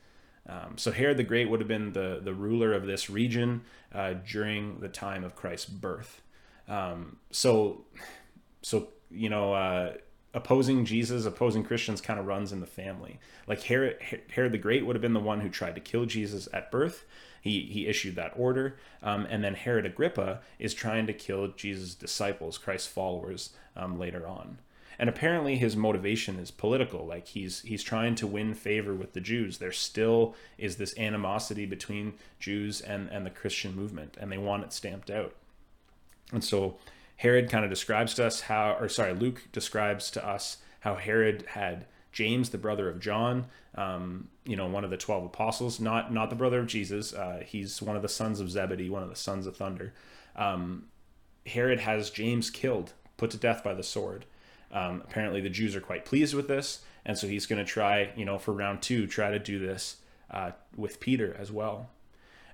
Um, 0.49 0.76
so 0.76 0.90
Herod 0.90 1.18
the 1.18 1.25
Great 1.25 1.49
would 1.49 1.61
have 1.61 1.68
been 1.68 1.92
the, 1.92 2.21
the 2.23 2.35
ruler 2.35 2.73
of 2.73 2.87
this 2.87 3.09
region 3.09 3.62
uh, 3.94 4.14
during 4.28 4.80
the 4.80 4.88
time 4.88 5.25
of 5.25 5.37
Christ's 5.37 5.68
birth. 5.68 6.23
Um, 6.66 7.18
so, 7.30 7.85
so 8.62 8.88
you 9.11 9.28
know, 9.28 9.52
uh, 9.52 9.94
opposing 10.33 10.85
Jesus, 10.85 11.26
opposing 11.26 11.64
Christians 11.64 12.00
kind 12.00 12.18
of 12.18 12.26
runs 12.26 12.52
in 12.52 12.61
the 12.61 12.66
family. 12.66 13.21
Like 13.47 13.62
Herod, 13.62 13.99
Herod 14.30 14.52
the 14.52 14.59
Great 14.59 14.85
would 14.85 14.97
have 14.97 15.02
been 15.02 15.12
the 15.12 15.21
one 15.21 15.40
who 15.40 15.49
tried 15.49 15.76
to 15.76 15.80
kill 15.80 16.06
Jesus 16.06 16.49
at 16.52 16.71
birth. 16.71 17.04
He, 17.44 17.60
he 17.70 17.86
issued 17.86 18.16
that 18.16 18.32
order. 18.36 18.76
Um, 19.02 19.26
and 19.28 19.44
then 19.44 19.52
Herod 19.52 19.84
Agrippa 19.84 20.40
is 20.58 20.72
trying 20.72 21.06
to 21.08 21.12
kill 21.12 21.48
Jesus' 21.48 21.94
disciples, 21.94 22.56
Christ's 22.56 22.88
followers, 22.88 23.50
um, 23.76 23.98
later 23.98 24.26
on. 24.26 24.60
And 24.98 25.10
apparently 25.10 25.56
his 25.56 25.76
motivation 25.76 26.38
is 26.38 26.50
political. 26.50 27.04
Like 27.04 27.26
he's 27.26 27.60
he's 27.60 27.82
trying 27.82 28.14
to 28.14 28.26
win 28.26 28.54
favor 28.54 28.94
with 28.94 29.12
the 29.12 29.20
Jews. 29.20 29.58
There 29.58 29.72
still 29.72 30.34
is 30.56 30.76
this 30.76 30.96
animosity 30.96 31.66
between 31.66 32.14
Jews 32.40 32.80
and, 32.80 33.10
and 33.10 33.26
the 33.26 33.30
Christian 33.30 33.76
movement, 33.76 34.16
and 34.18 34.32
they 34.32 34.38
want 34.38 34.64
it 34.64 34.72
stamped 34.72 35.10
out. 35.10 35.34
And 36.32 36.42
so 36.42 36.78
Herod 37.16 37.50
kind 37.50 37.64
of 37.64 37.70
describes 37.70 38.14
to 38.14 38.24
us 38.24 38.42
how, 38.42 38.78
or 38.80 38.88
sorry, 38.88 39.12
Luke 39.12 39.42
describes 39.52 40.10
to 40.12 40.26
us 40.26 40.58
how 40.80 40.94
Herod 40.94 41.44
had 41.48 41.84
James, 42.14 42.50
the 42.50 42.59
brother 42.59 42.88
of 42.88 43.00
John, 43.00 43.47
um, 43.75 44.28
you 44.44 44.54
know, 44.54 44.68
one 44.68 44.85
of 44.85 44.90
the 44.90 44.97
twelve 44.97 45.25
apostles, 45.25 45.80
not 45.80 46.12
not 46.12 46.30
the 46.30 46.37
brother 46.37 46.61
of 46.61 46.68
Jesus. 46.68 47.12
Uh, 47.12 47.42
he's 47.44 47.83
one 47.83 47.97
of 47.97 48.02
the 48.02 48.09
sons 48.09 48.38
of 48.40 48.49
Zebedee, 48.50 48.88
one 48.88 49.02
of 49.02 49.11
the 49.11 49.16
sons 49.16 49.47
of 49.47 49.56
thunder. 49.56 49.92
Um, 50.37 50.85
Herod 51.44 51.80
has 51.80 52.11
James 52.11 52.50
killed, 52.50 52.92
put 53.16 53.33
to 53.33 53.37
death 53.37 53.64
by 53.64 53.75
the 53.75 53.83
sword. 53.83 54.25
Um, 54.71 55.02
apparently, 55.04 55.40
the 55.40 55.50
Jews 55.50 55.75
are 55.75 55.80
quite 55.80 56.04
pleased 56.04 56.35
with 56.35 56.47
this, 56.47 56.83
and 57.04 57.18
so 57.18 57.26
he's 57.26 57.47
going 57.47 57.64
to 57.64 57.71
try, 57.71 58.12
you 58.16 58.25
know, 58.25 58.38
for 58.38 58.52
round 58.52 58.80
two, 58.80 59.06
try 59.06 59.30
to 59.30 59.38
do 59.38 59.59
this 59.59 59.97
uh, 60.30 60.52
with 60.76 61.00
Peter 61.00 61.37
as 61.38 61.50
well. 61.50 61.90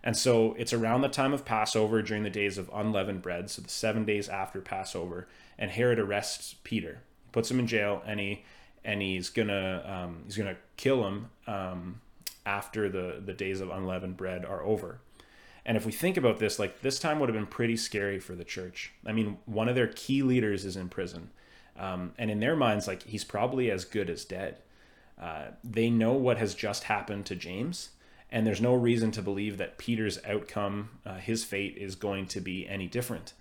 And 0.02 0.16
so 0.16 0.54
it's 0.58 0.72
around 0.72 1.02
the 1.02 1.08
time 1.08 1.34
of 1.34 1.44
Passover 1.44 2.00
during 2.00 2.22
the 2.22 2.30
days 2.30 2.56
of 2.56 2.70
unleavened 2.72 3.20
bread, 3.20 3.50
so 3.50 3.60
the 3.60 3.68
seven 3.68 4.06
days 4.06 4.28
after 4.28 4.62
Passover, 4.62 5.28
and 5.58 5.70
Herod 5.70 5.98
arrests 5.98 6.54
Peter, 6.64 7.02
puts 7.32 7.50
him 7.50 7.58
in 7.58 7.66
jail, 7.66 8.02
and 8.06 8.18
he 8.18 8.42
and 8.84 9.02
he's 9.02 9.28
gonna 9.28 9.82
um, 9.86 10.22
he's 10.24 10.36
gonna 10.36 10.56
kill 10.76 11.06
him 11.06 11.30
um, 11.46 12.00
after 12.46 12.88
the 12.88 13.22
the 13.24 13.32
days 13.32 13.60
of 13.60 13.70
unleavened 13.70 14.16
bread 14.16 14.44
are 14.44 14.62
over. 14.62 15.00
And 15.64 15.76
if 15.76 15.84
we 15.84 15.92
think 15.92 16.16
about 16.16 16.38
this, 16.38 16.58
like 16.58 16.80
this 16.80 16.98
time 16.98 17.20
would 17.20 17.28
have 17.28 17.36
been 17.36 17.46
pretty 17.46 17.76
scary 17.76 18.18
for 18.18 18.34
the 18.34 18.44
church. 18.44 18.92
I 19.06 19.12
mean, 19.12 19.38
one 19.44 19.68
of 19.68 19.74
their 19.74 19.88
key 19.88 20.22
leaders 20.22 20.64
is 20.64 20.76
in 20.76 20.88
prison, 20.88 21.30
um, 21.78 22.12
and 22.18 22.30
in 22.30 22.40
their 22.40 22.56
minds, 22.56 22.86
like 22.86 23.02
he's 23.02 23.24
probably 23.24 23.70
as 23.70 23.84
good 23.84 24.08
as 24.08 24.24
dead. 24.24 24.58
Uh, 25.20 25.48
they 25.62 25.90
know 25.90 26.14
what 26.14 26.38
has 26.38 26.54
just 26.54 26.84
happened 26.84 27.26
to 27.26 27.34
James 27.34 27.90
and 28.32 28.46
there's 28.46 28.60
no 28.60 28.74
reason 28.74 29.10
to 29.12 29.22
believe 29.22 29.58
that 29.58 29.78
Peter's 29.78 30.18
outcome, 30.24 30.90
uh, 31.04 31.16
his 31.16 31.44
fate, 31.44 31.76
is 31.76 31.96
going 31.96 32.26
to 32.26 32.40
be 32.40 32.66
any 32.68 32.86
different. 32.86 33.32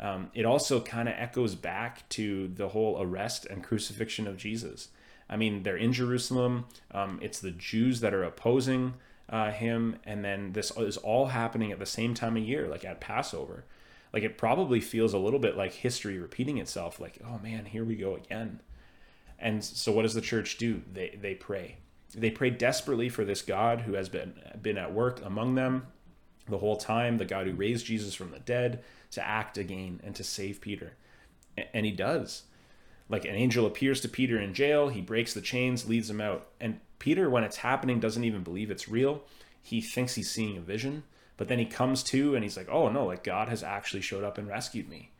Um, 0.00 0.30
it 0.34 0.44
also 0.44 0.80
kind 0.80 1.08
of 1.08 1.14
echoes 1.16 1.54
back 1.54 2.08
to 2.10 2.48
the 2.48 2.68
whole 2.68 3.00
arrest 3.00 3.46
and 3.46 3.62
crucifixion 3.62 4.26
of 4.26 4.36
Jesus. 4.36 4.88
I 5.28 5.36
mean, 5.36 5.62
they're 5.62 5.76
in 5.76 5.92
Jerusalem. 5.92 6.66
Um, 6.90 7.18
it's 7.22 7.40
the 7.40 7.50
Jews 7.50 8.00
that 8.00 8.12
are 8.12 8.24
opposing 8.24 8.94
uh, 9.28 9.50
him, 9.50 9.96
and 10.04 10.24
then 10.24 10.52
this 10.52 10.70
is 10.76 10.96
all 10.98 11.26
happening 11.26 11.72
at 11.72 11.78
the 11.78 11.86
same 11.86 12.14
time 12.14 12.36
of 12.36 12.42
year, 12.42 12.68
like 12.68 12.84
at 12.84 13.00
Passover. 13.00 13.64
Like 14.12 14.22
it 14.22 14.38
probably 14.38 14.80
feels 14.80 15.12
a 15.12 15.18
little 15.18 15.40
bit 15.40 15.56
like 15.56 15.72
history 15.72 16.18
repeating 16.18 16.58
itself. 16.58 17.00
Like, 17.00 17.18
oh 17.24 17.38
man, 17.42 17.64
here 17.64 17.84
we 17.84 17.96
go 17.96 18.16
again. 18.16 18.60
And 19.38 19.64
so, 19.64 19.92
what 19.92 20.02
does 20.02 20.14
the 20.14 20.20
church 20.20 20.58
do? 20.58 20.82
They 20.92 21.18
they 21.20 21.34
pray 21.34 21.78
they 22.14 22.30
pray 22.30 22.50
desperately 22.50 23.08
for 23.08 23.24
this 23.24 23.42
God 23.42 23.82
who 23.82 23.94
has 23.94 24.08
been 24.08 24.34
been 24.60 24.78
at 24.78 24.92
work 24.92 25.20
among 25.24 25.54
them 25.54 25.86
the 26.48 26.58
whole 26.58 26.76
time, 26.76 27.16
the 27.16 27.24
God 27.24 27.46
who 27.46 27.54
raised 27.54 27.86
Jesus 27.86 28.14
from 28.14 28.30
the 28.30 28.38
dead, 28.38 28.84
to 29.14 29.26
act 29.26 29.58
again 29.58 30.00
and 30.04 30.14
to 30.16 30.24
save 30.24 30.60
Peter. 30.60 30.92
And 31.72 31.86
he 31.86 31.92
does. 31.92 32.44
Like 33.08 33.24
an 33.24 33.34
angel 33.34 33.66
appears 33.66 34.00
to 34.00 34.08
Peter 34.08 34.40
in 34.40 34.54
jail, 34.54 34.88
he 34.88 35.00
breaks 35.00 35.34
the 35.34 35.40
chains, 35.40 35.88
leads 35.88 36.08
him 36.08 36.20
out. 36.20 36.48
And 36.60 36.80
Peter, 36.98 37.28
when 37.28 37.44
it's 37.44 37.58
happening, 37.58 38.00
doesn't 38.00 38.24
even 38.24 38.42
believe 38.42 38.70
it's 38.70 38.88
real. 38.88 39.22
He 39.62 39.80
thinks 39.80 40.14
he's 40.14 40.30
seeing 40.30 40.56
a 40.56 40.62
vision, 40.62 41.04
but 41.36 41.48
then 41.48 41.58
he 41.58 41.66
comes 41.66 42.02
to 42.04 42.34
and 42.34 42.42
he's 42.42 42.56
like, 42.56 42.68
oh 42.70 42.88
no, 42.88 43.06
like 43.06 43.24
God 43.24 43.48
has 43.48 43.62
actually 43.62 44.02
showed 44.02 44.24
up 44.24 44.38
and 44.38 44.48
rescued 44.48 44.88
me. 44.88 45.10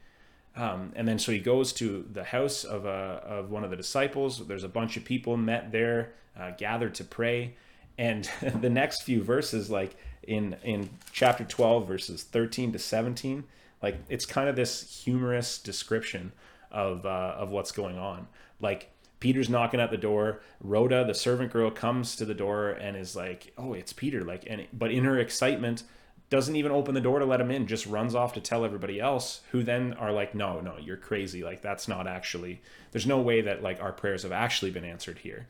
Um, 0.57 0.93
and 0.95 1.07
then 1.07 1.19
so 1.19 1.33
he 1.33 1.41
goes 1.41 1.73
to 1.75 2.07
the 2.13 2.25
house 2.25 2.65
of, 2.65 2.85
a, 2.85 2.89
of 2.89 3.51
one 3.51 3.65
of 3.65 3.71
the 3.71 3.77
disciples. 3.77 4.47
There's 4.47 4.65
a 4.65 4.69
bunch 4.69 4.97
of 4.97 5.05
people 5.05 5.37
met 5.37 5.73
there, 5.73 6.13
uh, 6.39 6.53
gathered 6.53 6.95
to 6.97 7.05
pray. 7.05 7.55
And 7.99 8.29
the 8.61 8.71
next 8.71 9.03
few 9.03 9.23
verses, 9.23 9.69
like 9.69 9.97
in, 10.23 10.57
in 10.63 10.91
chapter 11.13 11.45
12, 11.45 11.89
verses 11.89 12.23
13 12.23 12.73
to 12.73 12.79
17, 12.79 13.45
like 13.85 13.99
it's 14.09 14.25
kind 14.25 14.49
of 14.49 14.57
this 14.57 15.03
humorous 15.05 15.59
description 15.59 16.33
of, 16.71 17.05
uh, 17.05 17.35
of 17.37 17.51
what's 17.51 17.71
going 17.71 17.99
on. 17.99 18.27
Like 18.61 18.91
Peter's 19.21 19.51
knocking 19.51 19.81
at 19.81 19.91
the 19.91 19.99
door. 19.99 20.41
Rhoda, 20.61 21.05
the 21.05 21.15
servant 21.15 21.53
girl, 21.53 21.71
comes 21.71 22.17
to 22.17 22.25
the 22.25 22.35
door 22.35 22.71
and 22.71 22.97
is 22.97 23.15
like, 23.15 23.53
"Oh, 23.57 23.75
it's 23.75 23.93
Peter!" 23.93 24.23
Like, 24.23 24.45
and 24.49 24.67
but 24.73 24.91
in 24.91 25.05
her 25.05 25.19
excitement, 25.19 25.85
doesn't 26.31 26.57
even 26.57 26.73
open 26.73 26.95
the 26.95 27.01
door 27.01 27.19
to 27.19 27.25
let 27.25 27.41
him 27.41 27.51
in, 27.51 27.67
just 27.67 27.87
runs 27.87 28.15
off 28.15 28.33
to 28.35 28.41
tell 28.41 28.65
everybody 28.65 28.99
else, 29.01 29.43
who 29.51 29.63
then 29.63 29.93
are 29.95 30.13
like, 30.13 30.35
no, 30.35 30.61
no, 30.61 30.77
you're 30.79 30.97
crazy. 30.97 31.45
Like, 31.45 31.63
that's 31.63 31.87
not 31.87 32.07
actually, 32.07 32.63
there's 32.93 33.07
no 33.07 33.21
way 33.21 33.43
that 33.43 33.63
like 33.63 33.81
our 33.83 33.93
prayers 33.93 34.23
have 34.23 34.33
actually 34.33 34.71
been 34.71 34.85
answered 34.85 35.19
here. 35.19 35.47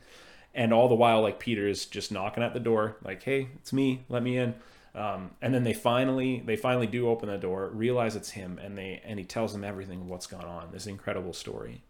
And 0.53 0.71
all 0.71 0.87
the 0.87 0.95
while, 0.95 1.21
like, 1.21 1.39
Peter 1.39 1.67
is 1.67 1.85
just 1.85 2.11
knocking 2.11 2.43
at 2.43 2.53
the 2.53 2.59
door, 2.59 2.95
like, 3.03 3.23
hey, 3.23 3.49
it's 3.55 3.73
me, 3.73 4.05
let 4.07 4.23
me 4.23 4.37
in. 4.37 4.55
Um, 4.95 5.31
and 5.41 5.53
then 5.53 5.65
they 5.65 5.73
finally, 5.73 6.41
they 6.45 6.55
finally 6.55 6.87
do 6.87 7.09
open 7.09 7.27
the 7.27 7.37
door, 7.37 7.69
realize 7.73 8.15
it's 8.15 8.29
him, 8.29 8.59
and 8.63 8.77
they, 8.77 9.01
and 9.03 9.19
he 9.19 9.25
tells 9.25 9.51
them 9.51 9.63
everything 9.63 10.07
what's 10.07 10.25
gone 10.25 10.45
on, 10.45 10.71
this 10.71 10.87
incredible 10.87 11.33
story. 11.33 11.83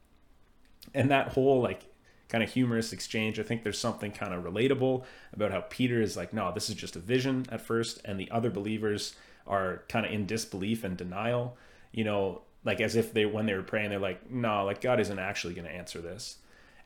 And 0.94 1.12
that 1.12 1.30
whole, 1.30 1.62
like, 1.62 1.84
kind 2.30 2.44
of 2.44 2.52
humorous 2.52 2.92
exchange. 2.92 3.40
I 3.40 3.44
think 3.44 3.64
there's 3.64 3.78
something 3.78 4.12
kind 4.12 4.34
of 4.34 4.44
relatable 4.44 5.04
about 5.34 5.52
how 5.52 5.62
Peter 5.70 6.02
is 6.02 6.18
like, 6.18 6.34
no, 6.34 6.52
this 6.52 6.70
is 6.70 6.76
just 6.76 6.96
a 6.96 7.00
vision 7.00 7.46
at 7.52 7.62
first, 7.62 8.02
and 8.04 8.20
the 8.20 8.32
other 8.32 8.50
believers 8.50 9.16
are 9.46 9.84
kind 9.88 10.06
of 10.06 10.12
in 10.12 10.26
disbelief 10.26 10.84
and 10.84 10.98
denial, 10.98 11.56
you 11.92 12.04
know, 12.04 12.42
like 12.64 12.82
as 12.82 12.96
if 12.96 13.14
they 13.14 13.28
when 13.28 13.46
they 13.46 13.54
were 13.54 13.62
praying, 13.62 13.92
they're 13.92 14.00
like, 14.00 14.32
no, 14.32 14.66
like 14.66 14.82
God 14.82 15.00
isn't 15.00 15.20
actually 15.20 15.54
going 15.54 15.68
to 15.68 15.74
answer 15.74 16.02
this. 16.02 16.38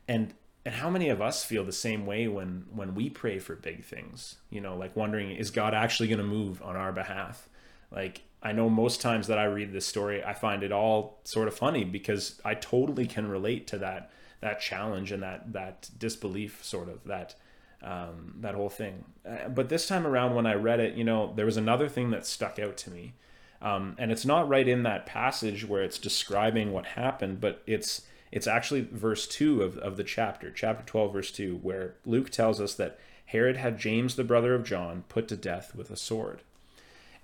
And 0.06 0.34
and 0.64 0.74
how 0.74 0.90
many 0.90 1.08
of 1.08 1.22
us 1.22 1.44
feel 1.44 1.64
the 1.64 1.72
same 1.72 2.06
way 2.06 2.28
when 2.28 2.66
when 2.74 2.94
we 2.94 3.10
pray 3.10 3.38
for 3.38 3.54
big 3.54 3.84
things? 3.84 4.36
You 4.50 4.60
know 4.60 4.76
like 4.76 4.96
wondering 4.96 5.30
is 5.30 5.50
god 5.50 5.74
actually 5.74 6.08
going 6.08 6.18
to 6.18 6.24
move 6.24 6.62
on 6.62 6.76
our 6.76 6.92
behalf? 6.92 7.48
Like 7.90 8.22
i 8.42 8.52
know 8.52 8.70
most 8.70 9.02
times 9.02 9.26
that 9.26 9.38
i 9.38 9.44
read 9.44 9.70
this 9.70 9.84
story 9.84 10.24
i 10.24 10.32
find 10.32 10.62
it 10.62 10.72
all 10.72 11.20
sort 11.24 11.46
of 11.46 11.54
funny 11.54 11.84
because 11.84 12.40
i 12.42 12.54
totally 12.54 13.06
can 13.06 13.28
relate 13.28 13.66
to 13.66 13.76
that 13.76 14.10
that 14.40 14.60
challenge 14.60 15.12
and 15.12 15.22
that 15.22 15.52
that 15.52 15.90
disbelief 15.98 16.64
sort 16.64 16.88
of 16.88 17.04
that 17.04 17.34
um, 17.82 18.34
that 18.40 18.54
whole 18.54 18.68
thing. 18.68 19.04
Uh, 19.26 19.48
but 19.48 19.68
this 19.70 19.86
time 19.86 20.06
around, 20.06 20.34
when 20.34 20.46
I 20.46 20.52
read 20.52 20.80
it, 20.80 20.96
you 20.96 21.04
know, 21.04 21.32
there 21.34 21.46
was 21.46 21.56
another 21.56 21.88
thing 21.88 22.10
that 22.10 22.26
stuck 22.26 22.58
out 22.58 22.76
to 22.78 22.90
me, 22.90 23.14
um, 23.62 23.94
and 23.98 24.12
it's 24.12 24.26
not 24.26 24.48
right 24.48 24.68
in 24.68 24.82
that 24.82 25.06
passage 25.06 25.66
where 25.66 25.82
it's 25.82 25.98
describing 25.98 26.72
what 26.72 26.86
happened, 26.86 27.40
but 27.40 27.62
it's 27.66 28.02
it's 28.32 28.46
actually 28.46 28.82
verse 28.82 29.26
two 29.26 29.62
of 29.62 29.76
of 29.78 29.96
the 29.96 30.04
chapter, 30.04 30.50
chapter 30.50 30.84
twelve, 30.84 31.12
verse 31.12 31.30
two, 31.30 31.56
where 31.62 31.94
Luke 32.04 32.30
tells 32.30 32.60
us 32.60 32.74
that 32.74 32.98
Herod 33.26 33.56
had 33.56 33.78
James, 33.78 34.16
the 34.16 34.24
brother 34.24 34.54
of 34.54 34.64
John, 34.64 35.04
put 35.08 35.28
to 35.28 35.36
death 35.36 35.74
with 35.74 35.90
a 35.90 35.96
sword, 35.96 36.42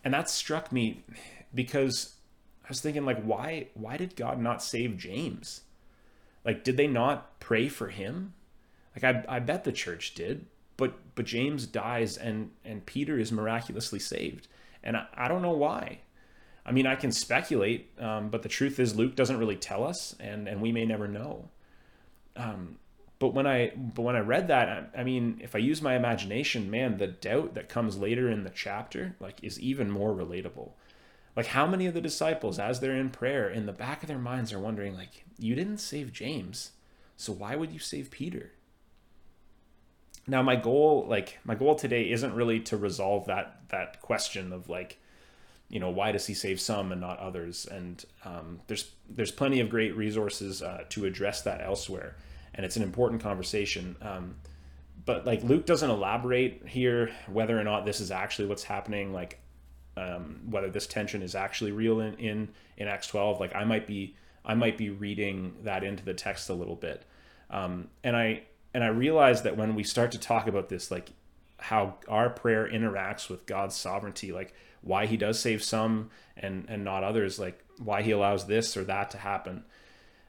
and 0.05 0.15
that 0.15 0.31
struck 0.31 0.73
me 0.73 1.05
because 1.55 2.17
I 2.65 2.69
was 2.69 2.81
thinking 2.81 3.05
like, 3.05 3.23
why 3.23 3.69
why 3.75 3.97
did 3.97 4.17
God 4.17 4.41
not 4.41 4.63
save 4.63 4.97
James? 4.97 5.63
Like, 6.45 6.65
did 6.65 6.77
they 6.77 6.87
not 6.87 7.41
pray 7.41 7.69
for 7.69 7.89
him? 7.89 8.35
Like, 8.95 9.05
I, 9.29 9.37
I 9.37 9.39
bet 9.41 9.65
the 9.65 9.73
church 9.73 10.15
did, 10.15 10.47
but 10.77 10.95
but 11.15 11.25
James 11.25 11.67
dies 11.67 12.17
and 12.17 12.51
and 12.65 12.87
Peter 12.87 13.19
is 13.19 13.31
miraculously 13.31 13.99
saved, 13.99 14.49
and 14.83 14.97
I, 14.97 15.07
I 15.15 15.29
don't 15.29 15.43
know 15.43 15.57
why. 15.57 16.01
I 16.67 16.73
mean, 16.73 16.87
I 16.87 16.97
can 16.97 17.13
speculate, 17.13 17.93
um, 18.01 18.29
but 18.29 18.43
the 18.43 18.49
truth 18.49 18.81
is 18.81 18.97
Luke 18.97 19.15
doesn't 19.15 19.39
really 19.39 19.57
tell 19.57 19.85
us, 19.85 20.17
and 20.19 20.49
and 20.49 20.61
we 20.61 20.73
may 20.73 20.85
never 20.85 21.07
know. 21.07 21.49
Um, 22.35 22.79
but 23.19 23.29
when 23.29 23.47
I 23.47 23.71
but 23.77 24.03
when 24.03 24.17
I 24.17 24.21
read 24.21 24.49
that, 24.49 24.69
I, 24.69 25.01
I 25.01 25.05
mean, 25.05 25.41
if 25.43 25.55
I 25.55 25.59
use 25.59 25.81
my 25.81 25.95
imagination, 25.95 26.71
man, 26.71 26.99
the 26.99 27.07
doubt 27.07 27.55
that 27.55 27.69
comes 27.69 27.97
later 27.97 28.29
in 28.29 28.43
the 28.43 28.51
chapter 28.51 29.15
like 29.21 29.43
is 29.43 29.61
even 29.61 29.91
more 29.91 30.13
relatable. 30.13 30.73
Like 31.37 31.47
how 31.47 31.67
many 31.67 31.87
of 31.87 31.95
the 31.95 32.01
disciples, 32.01 32.59
as 32.59 32.81
they're 32.81 32.97
in 32.97 33.11
prayer, 33.11 33.49
in 33.49 33.67
the 33.67 33.73
back 33.73 34.03
of 34.03 34.09
their 34.09 34.19
minds 34.19 34.53
are 34.53 34.59
wondering, 34.59 34.95
like, 34.95 35.25
you 35.39 35.55
didn't 35.55 35.79
save 35.79 36.13
James, 36.13 36.73
so 37.17 37.33
why 37.33 37.57
would 37.57 37.73
you 37.73 37.79
save 37.79 38.11
Peter? 38.11 38.53
Now 40.27 40.43
my 40.43 40.57
goal, 40.57 41.07
like 41.09 41.39
my 41.45 41.55
goal 41.55 41.77
today 41.77 42.11
isn't 42.11 42.35
really 42.35 42.61
to 42.61 42.77
resolve 42.77 43.27
that 43.27 43.69
that 43.69 44.01
question 44.01 44.53
of 44.53 44.69
like, 44.69 44.99
you 45.69 45.81
know, 45.81 45.91
why 45.91 46.13
does 46.13 46.27
he 46.27 46.35
save 46.35 46.61
some 46.61 46.93
and 46.93 47.01
not 47.01 47.19
others? 47.19 47.67
And 47.67 48.05
um, 48.25 48.61
there's 48.67 48.93
there's 49.09 49.33
plenty 49.33 49.61
of 49.61 49.69
great 49.69 49.97
resources 49.97 50.63
uh, 50.63 50.85
to 50.91 51.05
address 51.05 51.43
that 51.43 51.61
elsewhere, 51.61 52.17
and 52.55 52.65
it's 52.65 52.77
an 52.77 52.83
important 52.83 53.23
conversation. 53.23 53.97
Um, 54.01 54.37
but 55.05 55.27
like 55.27 55.43
Luke 55.43 55.67
doesn't 55.67 55.91
elaborate 55.91 56.67
here 56.67 57.11
whether 57.29 57.59
or 57.59 57.65
not 57.65 57.85
this 57.85 58.01
is 58.01 58.11
actually 58.11 58.49
what's 58.49 58.65
happening. 58.65 59.13
Like 59.13 59.41
um, 59.97 60.41
whether 60.49 60.69
this 60.69 60.87
tension 60.87 61.23
is 61.23 61.35
actually 61.35 61.73
real 61.73 62.01
in, 62.01 62.15
in 62.15 62.49
in 62.77 62.89
Acts 62.89 63.07
12. 63.09 63.41
Like 63.41 63.55
I 63.55 63.65
might 63.65 63.87
be 63.87 64.15
I 64.45 64.55
might 64.55 64.79
be 64.79 64.91
reading 64.91 65.57
that 65.63 65.83
into 65.83 66.05
the 66.05 66.15
text 66.15 66.49
a 66.49 66.55
little 66.55 66.77
bit. 66.77 67.05
Um, 67.51 67.89
and 68.05 68.17
I 68.17 68.43
and 68.75 68.85
I 68.85 68.89
realize 68.89 69.43
that 69.43 69.57
when 69.57 69.75
we 69.75 69.83
start 69.83 70.13
to 70.13 70.19
talk 70.19 70.47
about 70.47 70.69
this, 70.69 70.91
like 70.91 71.11
how 71.59 71.97
our 72.09 72.29
prayer 72.29 72.69
interacts 72.71 73.31
with 73.31 73.47
God's 73.47 73.75
sovereignty, 73.75 74.33
like 74.33 74.55
why 74.87 75.07
He 75.07 75.17
does 75.17 75.39
save 75.39 75.63
some 75.63 76.11
and 76.37 76.65
and 76.69 76.85
not 76.85 77.05
others, 77.05 77.39
like 77.39 77.65
why 77.79 78.03
He 78.03 78.11
allows 78.11 78.47
this 78.47 78.77
or 78.77 78.85
that 78.85 79.11
to 79.11 79.19
happen. 79.19 79.65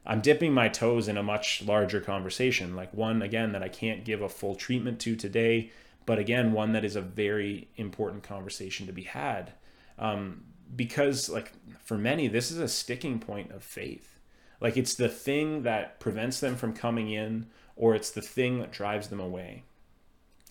I'm 0.05 0.21
dipping 0.21 0.53
my 0.53 0.69
toes 0.69 1.09
in 1.09 1.17
a 1.17 1.23
much 1.23 1.61
larger 1.61 1.99
conversation, 1.99 2.75
like 2.75 2.93
one 2.93 3.21
again 3.21 3.51
that 3.51 3.61
I 3.61 3.67
can't 3.67 4.05
give 4.05 4.21
a 4.21 4.29
full 4.29 4.55
treatment 4.55 5.01
to 5.01 5.17
today, 5.17 5.71
but 6.05 6.17
again 6.17 6.53
one 6.53 6.71
that 6.71 6.85
is 6.85 6.95
a 6.95 7.01
very 7.01 7.67
important 7.75 8.23
conversation 8.23 8.87
to 8.87 8.93
be 8.93 9.03
had, 9.03 9.51
um, 9.99 10.45
because 10.73 11.29
like 11.29 11.51
for 11.83 11.97
many 11.97 12.29
this 12.29 12.51
is 12.51 12.59
a 12.59 12.69
sticking 12.69 13.19
point 13.19 13.51
of 13.51 13.63
faith, 13.63 14.19
like 14.61 14.77
it's 14.77 14.95
the 14.95 15.09
thing 15.09 15.63
that 15.63 15.99
prevents 15.99 16.39
them 16.39 16.55
from 16.55 16.73
coming 16.73 17.11
in, 17.11 17.47
or 17.75 17.93
it's 17.93 18.11
the 18.11 18.21
thing 18.21 18.59
that 18.59 18.71
drives 18.71 19.09
them 19.09 19.19
away. 19.19 19.63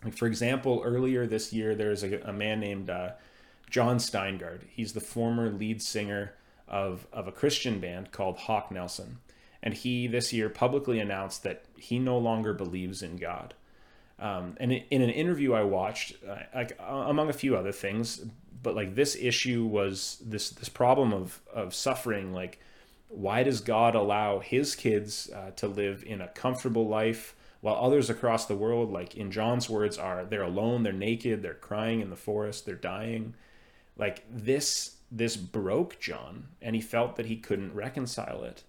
Like 0.05 0.17
for 0.17 0.27
example, 0.27 0.83
earlier 0.85 1.27
this 1.27 1.53
year 1.55 1.75
there's 1.75 2.05
a, 2.05 2.21
a 2.21 2.33
man 2.33 2.61
named 2.61 2.91
uh, 2.91 3.13
Jon 3.71 3.99
Steingard. 3.99 4.63
He's 4.69 4.93
the 4.93 5.01
former 5.01 5.51
lead 5.51 5.83
singer 5.83 6.35
of 6.69 7.07
of 7.13 7.29
a 7.29 7.33
Christian 7.33 7.81
band 7.81 8.13
called 8.13 8.39
Hawk 8.39 8.71
Nelson 8.71 9.19
and 9.67 9.75
he 9.75 10.07
this 10.07 10.33
year 10.33 10.49
publicly 10.49 11.01
announced 11.01 11.43
that 11.43 11.65
he 11.77 11.99
no 11.99 12.17
longer 12.17 12.53
believes 12.53 13.03
in 13.03 13.17
God. 13.17 13.53
Um, 14.17 14.55
and 14.59 14.71
in 14.73 15.03
an 15.03 15.11
interview 15.11 15.55
I 15.55 15.65
watched, 15.65 16.15
uh, 16.25 16.37
like 16.55 16.79
among 16.79 17.29
a 17.29 17.35
few 17.35 17.57
other 17.57 17.73
things, 17.73 18.25
but 18.63 18.77
like 18.77 18.95
this 18.95 19.17
issue 19.17 19.65
was 19.65 20.23
this 20.25 20.51
this 20.51 20.69
problem 20.69 21.13
of 21.13 21.41
of 21.53 21.75
suffering. 21.75 22.33
Like, 22.33 22.61
why 23.09 23.43
does 23.43 23.61
God 23.61 23.97
allow 23.97 24.39
His 24.39 24.77
kids 24.77 25.31
uh, 25.35 25.51
to 25.57 25.67
live 25.67 26.05
in 26.07 26.21
a 26.21 26.29
comfortable 26.29 26.87
life 26.87 27.35
while 27.61 27.75
others 27.75 28.09
across 28.09 28.47
the 28.47 28.55
world, 28.55 28.93
like 28.93 29.17
in 29.17 29.33
Jon's 29.33 29.69
words, 29.69 29.99
are 29.99 30.25
they're 30.25 30.43
alone, 30.43 30.85
they're 30.85 30.93
naked, 30.93 31.43
they're 31.43 31.55
crying 31.55 32.01
in 32.01 32.11
the 32.11 32.17
forest, 32.17 32.67
they're 32.67 32.77
dying. 32.77 33.35
Like 33.97 34.25
this 34.31 34.97
this 35.11 35.37
broke 35.37 36.01
Jon 36.01 36.49
and 36.61 36.75
he 36.75 36.83
felt 36.83 37.17
that 37.17 37.27
he 37.27 37.37
couldn't 37.37 37.75
reconcile 37.75 38.43
it. 38.45 38.63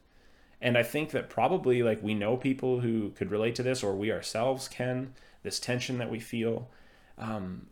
And 0.59 0.77
i 0.77 0.83
think 0.83 1.11
that 1.11 1.29
probably 1.29 1.83
like 1.83 2.01
we 2.01 2.13
know 2.15 2.35
people 2.37 2.79
who 2.79 3.11
could 3.11 3.31
relate 3.31 3.55
to 3.55 3.63
this 3.63 3.83
or 3.83 3.95
we 3.95 4.11
ourselves 4.11 4.67
can 4.67 5.13
this 5.43 5.59
tension 5.59 5.97
that 5.99 6.09
we 6.09 6.19
feel. 6.19 6.69
Um, 7.17 7.67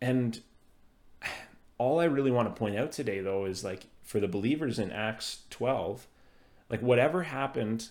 and 0.00 0.40
all 1.78 2.00
i 2.00 2.04
really 2.04 2.30
want 2.30 2.48
to 2.48 2.58
point 2.58 2.76
out 2.76 2.92
today 2.92 3.20
though 3.20 3.44
is 3.46 3.64
like 3.64 3.86
for 4.02 4.20
the 4.20 4.28
believers 4.28 4.78
in 4.78 4.90
acts 4.92 5.42
12 5.50 6.06
like 6.70 6.80
whatever 6.80 7.24
happened 7.24 7.88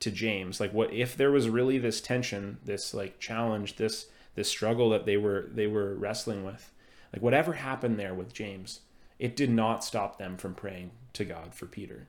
to 0.00 0.10
james 0.10 0.60
like 0.60 0.72
what 0.72 0.92
if 0.92 1.16
there 1.16 1.30
was 1.30 1.48
really 1.48 1.78
this 1.78 2.00
tension 2.00 2.58
this 2.64 2.92
like 2.94 3.18
challenge 3.18 3.76
this 3.76 4.06
this 4.34 4.48
struggle 4.48 4.90
that 4.90 5.06
they 5.06 5.16
were 5.16 5.48
they 5.52 5.66
were 5.66 5.94
wrestling 5.94 6.44
with 6.44 6.72
like 7.16 7.22
whatever 7.22 7.54
happened 7.54 7.98
there 7.98 8.14
with 8.14 8.34
james 8.34 8.80
it 9.18 9.34
did 9.34 9.50
not 9.50 9.82
stop 9.82 10.18
them 10.18 10.36
from 10.36 10.54
praying 10.54 10.90
to 11.12 11.24
god 11.24 11.54
for 11.54 11.66
peter 11.66 12.08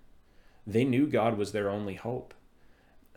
they 0.68 0.84
knew 0.84 1.08
God 1.08 1.38
was 1.38 1.54
their 1.54 1.70
only 1.70 1.96
hope. 1.96 2.34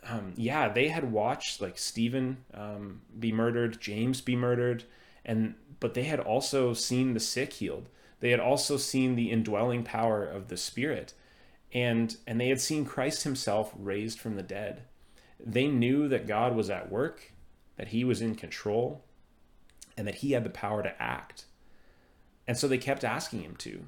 Um, 0.03 0.33
yeah, 0.37 0.69
they 0.69 0.87
had 0.87 1.11
watched 1.11 1.61
like 1.61 1.77
Stephen 1.77 2.37
um, 2.53 3.01
be 3.19 3.31
murdered, 3.31 3.81
James 3.81 4.21
be 4.21 4.35
murdered, 4.35 4.85
and 5.25 5.55
but 5.79 5.93
they 5.93 6.03
had 6.03 6.19
also 6.19 6.73
seen 6.73 7.13
the 7.13 7.19
sick 7.19 7.53
healed. 7.53 7.89
They 8.21 8.31
had 8.31 8.39
also 8.39 8.77
seen 8.77 9.15
the 9.15 9.29
indwelling 9.29 9.83
power 9.83 10.25
of 10.25 10.47
the 10.47 10.57
Spirit, 10.57 11.13
and 11.73 12.15
and 12.25 12.39
they 12.39 12.47
had 12.47 12.61
seen 12.61 12.85
Christ 12.85 13.23
Himself 13.23 13.73
raised 13.77 14.17
from 14.17 14.37
the 14.37 14.43
dead. 14.43 14.83
They 15.43 15.67
knew 15.67 16.07
that 16.07 16.27
God 16.27 16.55
was 16.55 16.69
at 16.69 16.91
work, 16.91 17.33
that 17.75 17.89
He 17.89 18.03
was 18.03 18.21
in 18.21 18.35
control, 18.35 19.03
and 19.97 20.07
that 20.07 20.15
He 20.15 20.31
had 20.31 20.45
the 20.45 20.49
power 20.49 20.81
to 20.81 21.01
act. 21.01 21.45
And 22.47 22.57
so 22.57 22.67
they 22.67 22.77
kept 22.77 23.03
asking 23.03 23.41
Him 23.41 23.55
to. 23.57 23.85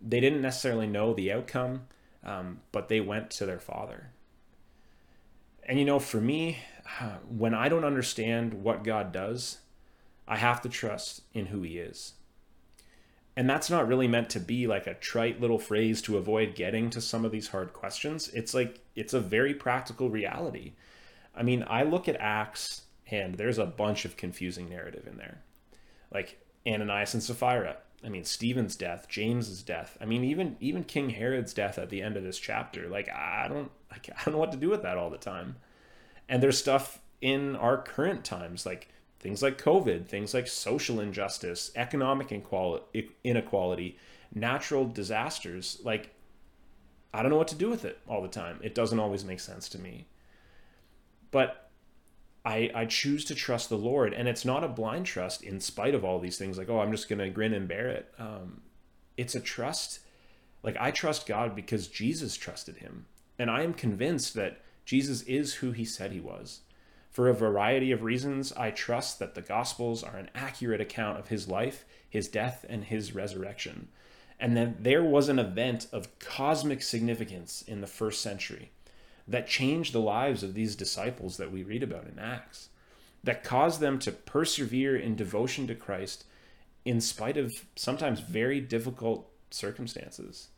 They 0.00 0.20
didn't 0.20 0.42
necessarily 0.42 0.86
know 0.86 1.14
the 1.14 1.32
outcome 1.32 1.82
um, 2.24 2.60
but 2.70 2.88
they 2.88 3.00
went 3.00 3.30
to 3.32 3.46
their 3.46 3.58
father. 3.58 4.10
And 5.64 5.78
you 5.78 5.84
know, 5.84 5.98
for 5.98 6.20
me, 6.20 6.58
when 7.28 7.54
I 7.54 7.68
don't 7.68 7.84
understand 7.84 8.54
what 8.54 8.84
God 8.84 9.12
does, 9.12 9.58
I 10.26 10.36
have 10.36 10.60
to 10.62 10.68
trust 10.68 11.22
in 11.34 11.46
who 11.46 11.62
He 11.62 11.78
is. 11.78 12.14
And 13.34 13.48
that's 13.48 13.70
not 13.70 13.88
really 13.88 14.08
meant 14.08 14.28
to 14.30 14.40
be 14.40 14.66
like 14.66 14.86
a 14.86 14.94
trite 14.94 15.40
little 15.40 15.58
phrase 15.58 16.02
to 16.02 16.18
avoid 16.18 16.54
getting 16.54 16.90
to 16.90 17.00
some 17.00 17.24
of 17.24 17.32
these 17.32 17.48
hard 17.48 17.72
questions. 17.72 18.28
It's 18.28 18.52
like, 18.52 18.80
it's 18.94 19.14
a 19.14 19.20
very 19.20 19.54
practical 19.54 20.10
reality. 20.10 20.72
I 21.34 21.42
mean, 21.42 21.64
I 21.66 21.82
look 21.82 22.08
at 22.08 22.20
Acts 22.20 22.82
and 23.10 23.36
there's 23.36 23.56
a 23.56 23.64
bunch 23.64 24.04
of 24.04 24.18
confusing 24.18 24.68
narrative 24.68 25.06
in 25.06 25.16
there. 25.16 25.40
Like 26.12 26.38
Ananias 26.66 27.14
and 27.14 27.22
Sapphira, 27.22 27.76
I 28.04 28.08
mean, 28.08 28.24
Stephen's 28.24 28.76
death, 28.76 29.08
James's 29.08 29.62
death. 29.62 29.96
I 30.00 30.06
mean, 30.06 30.24
even 30.24 30.56
even 30.60 30.84
King 30.84 31.10
Herod's 31.10 31.54
death 31.54 31.78
at 31.78 31.88
the 31.88 32.02
end 32.02 32.16
of 32.16 32.24
this 32.24 32.38
chapter. 32.38 32.88
Like, 32.88 33.08
I 33.08 33.46
don't, 33.48 33.70
I 33.90 33.98
don't 34.24 34.34
know 34.34 34.38
what 34.38 34.52
to 34.52 34.58
do 34.58 34.70
with 34.70 34.82
that 34.82 34.96
all 34.96 35.10
the 35.10 35.18
time. 35.18 35.56
And 36.28 36.42
there's 36.42 36.58
stuff 36.58 37.00
in 37.20 37.54
our 37.56 37.80
current 37.80 38.24
times, 38.24 38.66
like 38.66 38.88
things 39.20 39.42
like 39.42 39.62
COVID, 39.62 40.06
things 40.06 40.34
like 40.34 40.48
social 40.48 40.98
injustice, 40.98 41.70
economic 41.76 42.32
inequality, 42.32 43.98
natural 44.34 44.86
disasters. 44.86 45.80
Like, 45.84 46.14
I 47.14 47.22
don't 47.22 47.30
know 47.30 47.36
what 47.36 47.48
to 47.48 47.54
do 47.54 47.70
with 47.70 47.84
it 47.84 47.98
all 48.08 48.22
the 48.22 48.28
time. 48.28 48.58
It 48.62 48.74
doesn't 48.74 48.98
always 48.98 49.24
make 49.24 49.40
sense 49.40 49.68
to 49.70 49.78
me. 49.78 50.06
But 51.30 51.70
I, 52.44 52.70
I 52.74 52.86
choose 52.86 53.24
to 53.26 53.34
trust 53.34 53.68
the 53.68 53.78
Lord. 53.78 54.12
And 54.12 54.28
it's 54.28 54.44
not 54.44 54.64
a 54.64 54.68
blind 54.68 55.06
trust 55.06 55.42
in 55.42 55.60
spite 55.60 55.94
of 55.94 56.04
all 56.04 56.18
these 56.18 56.38
things, 56.38 56.58
like, 56.58 56.68
oh, 56.68 56.80
I'm 56.80 56.90
just 56.90 57.08
going 57.08 57.20
to 57.20 57.30
grin 57.30 57.54
and 57.54 57.68
bear 57.68 57.88
it. 57.88 58.12
Um, 58.18 58.62
it's 59.16 59.34
a 59.34 59.40
trust. 59.40 60.00
Like, 60.62 60.76
I 60.78 60.90
trust 60.90 61.26
God 61.26 61.54
because 61.54 61.88
Jesus 61.88 62.36
trusted 62.36 62.78
him. 62.78 63.06
And 63.38 63.50
I 63.50 63.62
am 63.62 63.74
convinced 63.74 64.34
that 64.34 64.60
Jesus 64.84 65.22
is 65.22 65.54
who 65.54 65.72
he 65.72 65.84
said 65.84 66.12
he 66.12 66.20
was. 66.20 66.60
For 67.10 67.28
a 67.28 67.34
variety 67.34 67.92
of 67.92 68.02
reasons, 68.02 68.52
I 68.54 68.70
trust 68.70 69.18
that 69.18 69.34
the 69.34 69.42
Gospels 69.42 70.02
are 70.02 70.16
an 70.16 70.30
accurate 70.34 70.80
account 70.80 71.18
of 71.18 71.28
his 71.28 71.46
life, 71.46 71.84
his 72.08 72.26
death, 72.26 72.64
and 72.68 72.84
his 72.84 73.14
resurrection. 73.14 73.88
And 74.40 74.56
that 74.56 74.82
there 74.82 75.04
was 75.04 75.28
an 75.28 75.38
event 75.38 75.86
of 75.92 76.18
cosmic 76.18 76.82
significance 76.82 77.62
in 77.62 77.80
the 77.80 77.86
first 77.86 78.20
century 78.22 78.70
that 79.32 79.48
changed 79.48 79.94
the 79.94 80.00
lives 80.00 80.42
of 80.42 80.52
these 80.52 80.76
disciples 80.76 81.38
that 81.38 81.50
we 81.50 81.62
read 81.62 81.82
about 81.82 82.06
in 82.06 82.18
Acts, 82.18 82.68
that 83.24 83.42
caused 83.42 83.80
them 83.80 83.98
to 84.00 84.12
persevere 84.12 84.94
in 84.94 85.16
devotion 85.16 85.66
to 85.66 85.74
Christ 85.74 86.24
in 86.84 87.00
spite 87.00 87.38
of 87.38 87.64
sometimes 87.74 88.20
very 88.20 88.60
difficult 88.60 89.30
circumstances. 89.50 90.48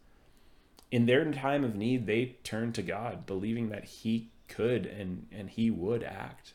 In 0.90 1.06
their 1.06 1.24
time 1.30 1.62
of 1.62 1.76
need, 1.76 2.06
they 2.06 2.36
turned 2.42 2.74
to 2.74 2.82
God, 2.82 3.26
believing 3.26 3.68
that 3.68 3.84
He 3.84 4.30
could 4.48 4.86
and, 4.86 5.28
and 5.30 5.50
He 5.50 5.70
would 5.70 6.02
act. 6.02 6.54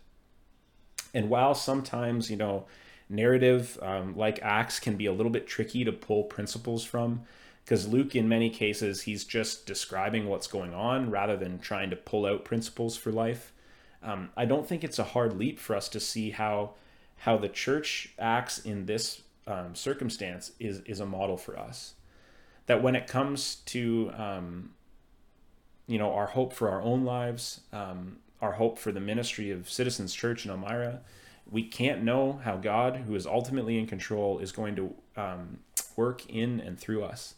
And 1.13 1.29
while 1.29 1.55
sometimes, 1.55 2.29
you 2.29 2.37
know, 2.37 2.65
narrative 3.07 3.79
um, 3.81 4.17
like 4.17 4.39
Acts 4.41 4.77
can 4.79 4.97
be 4.97 5.05
a 5.05 5.13
little 5.13 5.31
bit 5.31 5.47
tricky 5.47 5.85
to 5.85 5.93
pull 5.93 6.23
principles 6.23 6.83
from, 6.83 7.21
because 7.69 7.87
Luke, 7.87 8.15
in 8.15 8.27
many 8.27 8.49
cases, 8.49 9.03
he's 9.03 9.23
just 9.23 9.67
describing 9.67 10.27
what's 10.27 10.47
going 10.47 10.73
on 10.73 11.11
rather 11.11 11.37
than 11.37 11.59
trying 11.59 11.91
to 11.91 11.95
pull 11.95 12.25
out 12.25 12.43
principles 12.43 12.97
for 12.97 13.11
life. 13.11 13.53
Um, 14.01 14.29
I 14.35 14.45
don't 14.45 14.67
think 14.67 14.83
it's 14.83 14.97
a 14.97 15.03
hard 15.03 15.37
leap 15.37 15.59
for 15.59 15.75
us 15.75 15.87
to 15.89 15.99
see 15.99 16.31
how 16.31 16.71
how 17.17 17.37
the 17.37 17.47
church 17.47 18.15
acts 18.17 18.57
in 18.57 18.87
this 18.87 19.21
um, 19.45 19.75
circumstance 19.75 20.51
is 20.59 20.79
is 20.87 20.99
a 20.99 21.05
model 21.05 21.37
for 21.37 21.59
us. 21.59 21.93
That 22.65 22.81
when 22.81 22.95
it 22.95 23.05
comes 23.05 23.57
to 23.67 24.11
um, 24.17 24.71
you 25.85 25.99
know 25.99 26.11
our 26.11 26.25
hope 26.25 26.53
for 26.53 26.71
our 26.71 26.81
own 26.81 27.05
lives, 27.05 27.61
um, 27.71 28.17
our 28.41 28.53
hope 28.53 28.79
for 28.79 28.91
the 28.91 28.99
ministry 28.99 29.51
of 29.51 29.69
Citizens 29.69 30.15
Church 30.15 30.43
in 30.43 30.49
Elmira, 30.49 31.01
we 31.47 31.61
can't 31.61 32.01
know 32.01 32.41
how 32.43 32.57
God, 32.57 33.03
who 33.05 33.13
is 33.13 33.27
ultimately 33.27 33.77
in 33.77 33.85
control, 33.85 34.39
is 34.39 34.51
going 34.51 34.75
to 34.75 34.95
um, 35.15 35.59
work 35.95 36.27
in 36.27 36.59
and 36.59 36.79
through 36.79 37.03
us 37.03 37.35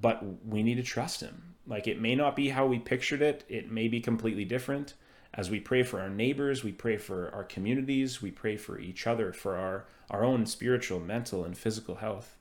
but 0.00 0.22
we 0.44 0.62
need 0.62 0.76
to 0.76 0.82
trust 0.82 1.20
him. 1.20 1.54
Like 1.66 1.86
it 1.86 2.00
may 2.00 2.14
not 2.14 2.36
be 2.36 2.50
how 2.50 2.66
we 2.66 2.78
pictured 2.78 3.22
it, 3.22 3.44
it 3.48 3.70
may 3.70 3.88
be 3.88 4.00
completely 4.00 4.44
different. 4.44 4.94
As 5.32 5.50
we 5.50 5.58
pray 5.58 5.82
for 5.82 6.00
our 6.00 6.10
neighbors, 6.10 6.62
we 6.62 6.72
pray 6.72 6.96
for 6.96 7.32
our 7.34 7.42
communities, 7.42 8.22
we 8.22 8.30
pray 8.30 8.56
for 8.56 8.78
each 8.78 9.06
other, 9.06 9.32
for 9.32 9.56
our, 9.56 9.86
our 10.08 10.24
own 10.24 10.46
spiritual, 10.46 11.00
mental, 11.00 11.44
and 11.44 11.58
physical 11.58 11.96
health. 11.96 12.36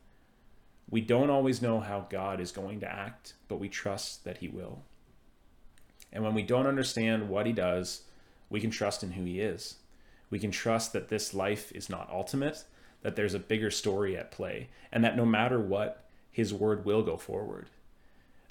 We 0.90 1.02
don't 1.02 1.32
always 1.32 1.62
know 1.62 1.80
how 1.80 2.06
God 2.10 2.40
is 2.40 2.52
going 2.52 2.82
to 2.82 2.92
act, 2.92 3.34
but 3.48 3.60
we 3.60 3.68
trust 3.68 4.26
that 4.26 4.38
He 4.38 4.48
will. 4.48 4.84
And 6.12 6.24
when 6.24 6.36
we 6.36 6.44
don't 6.44 6.68
understand 6.68 7.30
what 7.30 7.48
He 7.48 7.54
does, 7.54 8.04
we 8.50 8.62
can 8.62 8.70
trust 8.70 9.02
in 9.02 9.14
who 9.14 9.24
He 9.24 9.40
is. 9.40 9.78
We 10.30 10.38
can 10.38 10.52
trust 10.52 10.94
that 10.94 11.10
this 11.10 11.34
life 11.34 11.72
is 11.72 11.90
not 11.90 12.12
ultimate, 12.12 12.64
that 13.02 13.16
there's 13.16 13.34
a 13.34 13.40
bigger 13.40 13.72
story 13.72 14.16
at 14.16 14.32
play, 14.32 14.70
and 14.92 15.04
that 15.04 15.18
no 15.18 15.26
matter 15.26 15.60
what, 15.60 16.03
his 16.34 16.54
word 16.54 16.84
will 16.84 17.04
go 17.04 17.16
forward. 17.16 17.68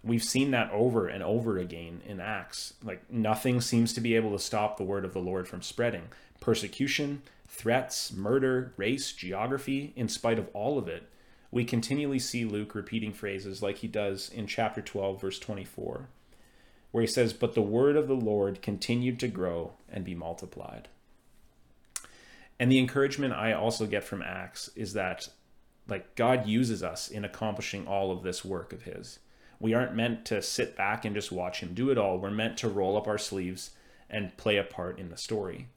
we've 0.04 0.24
seen 0.24 0.50
that 0.52 0.70
over 0.72 1.06
and 1.06 1.22
over 1.22 1.58
again 1.58 2.00
in 2.06 2.20
Acts. 2.20 2.74
Like 2.82 3.08
nothing 3.10 3.60
seems 3.60 3.92
to 3.92 4.00
be 4.00 4.16
able 4.16 4.32
to 4.32 4.38
stop 4.38 4.76
the 4.76 4.84
word 4.84 5.04
of 5.04 5.12
the 5.12 5.20
Lord 5.20 5.46
from 5.46 5.62
spreading. 5.62 6.08
Persecution, 6.40 7.22
threats, 7.48 8.12
murder, 8.12 8.72
race, 8.76 9.12
geography, 9.12 9.92
in 9.94 10.08
spite 10.08 10.38
of 10.38 10.48
all 10.54 10.78
of 10.78 10.88
it, 10.88 11.08
we 11.52 11.64
continually 11.64 12.18
see 12.18 12.44
Luke 12.44 12.74
repeating 12.74 13.12
phrases 13.12 13.62
like 13.62 13.78
he 13.78 13.88
does 13.88 14.30
in 14.30 14.46
chapter 14.46 14.80
12, 14.80 15.20
verse 15.20 15.38
24, 15.38 16.08
where 16.90 17.02
he 17.02 17.06
says, 17.06 17.32
But 17.32 17.54
the 17.54 17.62
word 17.62 17.94
of 17.94 18.08
the 18.08 18.14
Lord 18.14 18.62
continued 18.62 19.20
to 19.20 19.28
grow 19.28 19.72
and 19.90 20.04
be 20.04 20.14
multiplied. 20.14 20.88
And 22.58 22.72
the 22.72 22.78
encouragement 22.78 23.34
I 23.34 23.52
also 23.52 23.86
get 23.86 24.02
from 24.02 24.22
Acts 24.22 24.70
is 24.74 24.94
that 24.94 25.28
like 25.92 26.16
God 26.16 26.46
uses 26.46 26.82
us 26.82 27.08
in 27.08 27.22
accomplishing 27.22 27.86
all 27.86 28.10
of 28.10 28.22
this 28.22 28.42
work 28.42 28.72
of 28.72 28.84
his. 28.84 29.18
We 29.60 29.74
aren't 29.74 29.94
meant 29.94 30.24
to 30.24 30.40
sit 30.40 30.74
back 30.74 31.04
and 31.04 31.14
just 31.14 31.30
watch 31.30 31.60
him 31.60 31.74
do 31.74 31.90
it 31.90 31.98
all. 31.98 32.18
We're 32.18 32.30
meant 32.30 32.56
to 32.58 32.68
roll 32.68 32.96
up 32.96 33.06
our 33.06 33.18
sleeves 33.18 33.72
and 34.08 34.34
play 34.38 34.56
a 34.56 34.64
part 34.64 34.98
in 34.98 35.10
the 35.10 35.18
story. 35.18 35.68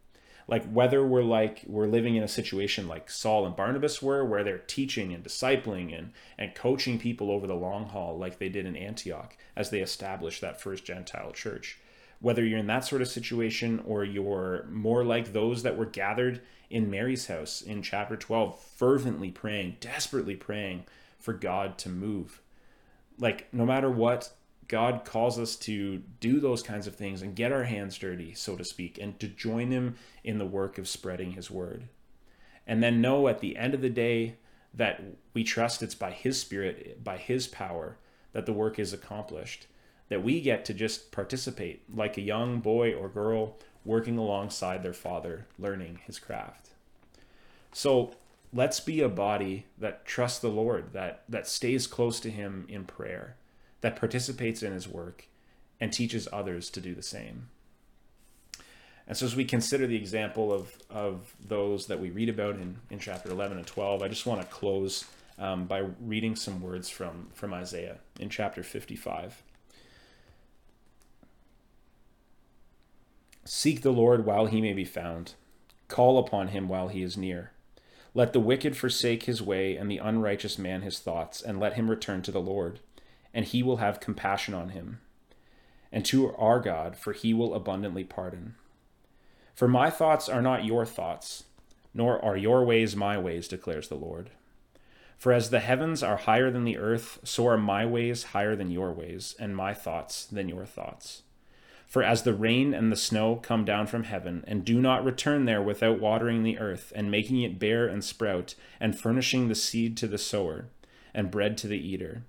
Like 0.48 0.66
whether 0.72 1.06
we're 1.06 1.22
like 1.22 1.64
we're 1.68 1.88
living 1.88 2.16
in 2.16 2.24
a 2.24 2.30
situation 2.30 2.88
like 2.88 3.10
Saul 3.10 3.46
and 3.46 3.58
Barnabas 3.58 4.02
were, 4.02 4.24
where 4.24 4.42
they're 4.46 4.60
teaching 4.60 5.14
and 5.14 5.22
discipling 5.22 5.98
and 5.98 6.14
and 6.38 6.56
coaching 6.56 6.98
people 6.98 7.30
over 7.30 7.46
the 7.46 7.54
long 7.54 7.88
haul, 7.88 8.18
like 8.18 8.40
they 8.40 8.48
did 8.48 8.66
in 8.66 8.78
Antioch 8.78 9.36
as 9.54 9.70
they 9.70 9.82
established 9.82 10.40
that 10.40 10.62
first 10.62 10.86
Gentile 10.86 11.34
church. 11.34 11.78
Whether 12.22 12.46
you're 12.46 12.60
in 12.60 12.68
that 12.68 12.86
sort 12.86 13.02
of 13.02 13.10
situation 13.10 13.84
or 13.86 14.06
you're 14.06 14.66
more 14.72 15.04
like 15.04 15.34
those 15.34 15.64
that 15.64 15.78
were 15.78 15.86
gathered 15.86 16.42
in 16.70 16.90
Mary's 16.90 17.28
house 17.28 17.62
in 17.62 17.82
chapter 17.82 18.16
12, 18.16 18.60
fervently 18.60 19.32
praying, 19.32 19.78
desperately 19.80 20.36
praying 20.36 20.86
for 21.20 21.34
God 21.34 21.78
to 21.80 21.90
move 21.90 22.42
like 23.18 23.48
no 23.54 23.66
matter 23.66 23.90
what 23.90 24.32
God 24.68 25.06
calls 25.06 25.38
us 25.38 25.56
to 25.58 26.02
do 26.20 26.40
those 26.40 26.64
kinds 26.64 26.88
of 26.88 26.96
things 26.96 27.22
and 27.22 27.36
get 27.36 27.52
our 27.52 27.64
hands 27.64 27.98
dirty, 27.98 28.34
so 28.34 28.56
to 28.56 28.66
speak, 28.66 28.98
and 28.98 29.20
to 29.20 29.28
join 29.28 29.72
Him 29.72 29.96
in 30.24 30.38
the 30.38 30.46
work 30.46 30.78
of 30.78 30.88
spreading 30.88 31.32
His 31.32 31.52
word. 31.52 31.88
And 32.66 32.82
then 32.82 33.02
know 33.02 33.28
at 33.28 33.40
the 33.40 33.58
end 33.58 33.74
of 33.74 33.82
the 33.82 33.90
day 33.90 34.38
that 34.74 35.04
we 35.34 35.44
trust 35.44 35.84
it's 35.84 35.96
by 35.96 36.12
His 36.12 36.40
Spirit, 36.40 37.04
by 37.04 37.18
His 37.18 37.48
power, 37.48 37.98
that 38.34 38.46
the 38.46 38.54
work 38.54 38.80
is 38.80 38.92
accomplished. 38.92 39.68
That 40.10 40.24
we 40.24 40.42
get 40.42 40.66
to 40.66 40.74
just 40.74 41.12
participate 41.12 41.84
like 41.94 42.18
a 42.18 42.22
young 42.22 42.60
boy 42.60 42.94
or 42.94 43.10
girl 43.10 43.58
working 43.86 44.18
alongside 44.18 44.84
their 44.84 44.94
father, 44.94 45.46
learning 45.58 46.00
his 46.06 46.20
craft. 46.20 46.70
So 47.72 48.16
let's 48.52 48.80
be 48.80 49.02
a 49.02 49.10
body 49.10 49.66
that 49.78 50.06
trusts 50.06 50.40
the 50.40 50.50
Lord, 50.50 50.94
that 50.94 51.24
that 51.30 51.48
stays 51.48 51.88
close 51.88 52.20
to 52.22 52.32
him 52.32 52.66
in 52.68 52.86
prayer, 52.86 53.36
that 53.82 53.96
participates 53.96 54.64
in 54.64 54.74
his 54.74 54.88
work 54.88 55.28
and 55.80 55.92
teaches 55.92 56.28
others 56.32 56.70
to 56.72 56.82
do 56.82 56.96
the 56.96 57.04
same. 57.04 57.50
And 59.08 59.16
so 59.16 59.26
as 59.26 59.36
we 59.36 59.46
consider 59.46 59.86
the 59.86 59.96
example 59.96 60.52
of, 60.52 60.76
of 60.90 61.36
those 61.46 61.88
that 61.88 62.00
we 62.00 62.10
read 62.10 62.30
about 62.30 62.56
in, 62.56 62.78
in 62.90 63.00
chapter 63.00 63.30
11 63.30 63.58
and 63.58 63.68
12, 63.68 64.02
I 64.02 64.08
just 64.08 64.26
want 64.26 64.42
to 64.42 64.48
close 64.48 65.06
um, 65.38 65.66
by 65.66 65.84
reading 66.02 66.36
some 66.36 66.62
words 66.62 66.90
from, 66.90 67.28
from 67.34 67.54
Isaiah 67.54 67.98
in 68.20 68.30
chapter 68.30 68.64
55. 68.64 69.44
Seek 73.48 73.82
the 73.82 73.94
Lord 73.94 74.26
while 74.26 74.48
he 74.48 74.60
may 74.60 74.74
be 74.74 74.86
found. 74.86 75.36
Call 75.88 76.18
upon 76.18 76.48
him 76.48 76.68
while 76.68 76.88
he 76.88 77.04
is 77.04 77.16
near. 77.16 77.52
Let 78.16 78.34
the 78.34 78.40
wicked 78.40 78.76
forsake 78.76 79.24
his 79.24 79.40
way, 79.40 79.76
and 79.76 79.90
the 79.90 80.00
unrighteous 80.00 80.58
man 80.58 80.82
his 80.82 80.98
thoughts, 80.98 81.44
and 81.44 81.60
let 81.60 81.74
him 81.74 81.90
return 81.90 82.24
to 82.24 82.32
the 82.32 82.42
Lord, 82.42 82.80
and 83.36 83.46
he 83.46 83.62
will 83.62 83.78
have 83.78 84.00
compassion 84.00 84.56
on 84.56 84.70
him, 84.70 85.00
and 85.92 86.04
to 86.06 86.34
our 86.38 86.60
God, 86.60 86.98
for 86.98 87.14
he 87.14 87.36
will 87.36 87.54
abundantly 87.54 88.04
pardon. 88.04 88.56
For 89.54 89.68
my 89.68 89.92
thoughts 89.92 90.28
are 90.28 90.42
not 90.42 90.66
your 90.66 90.86
thoughts, 90.86 91.44
nor 91.94 92.24
are 92.26 92.38
your 92.38 92.66
ways 92.66 92.96
my 92.96 93.16
ways, 93.16 93.48
declares 93.48 93.90
the 93.90 93.96
Lord. 93.96 94.32
For 95.20 95.32
as 95.32 95.52
the 95.52 95.60
heavens 95.60 96.02
are 96.02 96.18
higher 96.18 96.50
than 96.50 96.64
the 96.64 96.78
earth, 96.78 97.20
so 97.24 97.48
are 97.48 97.58
my 97.58 97.86
ways 97.86 98.24
higher 98.24 98.56
than 98.56 98.72
your 98.72 98.92
ways, 98.92 99.36
and 99.38 99.56
my 99.56 99.74
thoughts 99.74 100.26
than 100.26 100.50
your 100.50 100.66
thoughts. 100.66 101.22
For 101.96 102.04
as 102.04 102.24
the 102.24 102.34
rain 102.34 102.74
and 102.74 102.92
the 102.92 102.98
snow 102.98 103.38
come 103.38 103.64
down 103.64 103.88
from 103.88 104.04
heaven, 104.04 104.44
and 104.48 104.66
do 104.66 104.82
not 104.82 105.06
return 105.06 105.46
there 105.46 105.62
without 105.62 105.98
watering 105.98 106.44
the 106.44 106.60
earth, 106.60 106.92
and 106.94 107.10
making 107.10 107.42
it 107.42 107.58
bear 107.58 107.88
and 107.88 108.04
sprout, 108.04 108.54
and 108.82 109.00
furnishing 109.00 109.48
the 109.48 109.56
seed 109.56 109.96
to 109.96 110.08
the 110.10 110.18
sower, 110.18 110.66
and 111.14 111.32
bread 111.32 111.58
to 111.60 111.68
the 111.68 111.80
eater, 111.80 112.24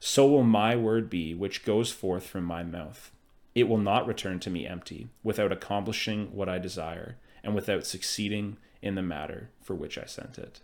so 0.00 0.26
will 0.26 0.42
my 0.42 0.74
word 0.74 1.10
be 1.10 1.34
which 1.34 1.66
goes 1.66 1.92
forth 1.92 2.26
from 2.26 2.44
my 2.44 2.62
mouth. 2.62 3.10
It 3.54 3.68
will 3.68 3.76
not 3.76 4.06
return 4.06 4.40
to 4.40 4.48
me 4.48 4.66
empty, 4.66 5.08
without 5.22 5.52
accomplishing 5.52 6.34
what 6.34 6.48
I 6.48 6.58
desire, 6.58 7.18
and 7.42 7.54
without 7.54 7.84
succeeding 7.84 8.56
in 8.80 8.94
the 8.94 9.02
matter 9.02 9.50
for 9.60 9.74
which 9.74 9.98
I 9.98 10.06
sent 10.06 10.38
it. 10.38 10.60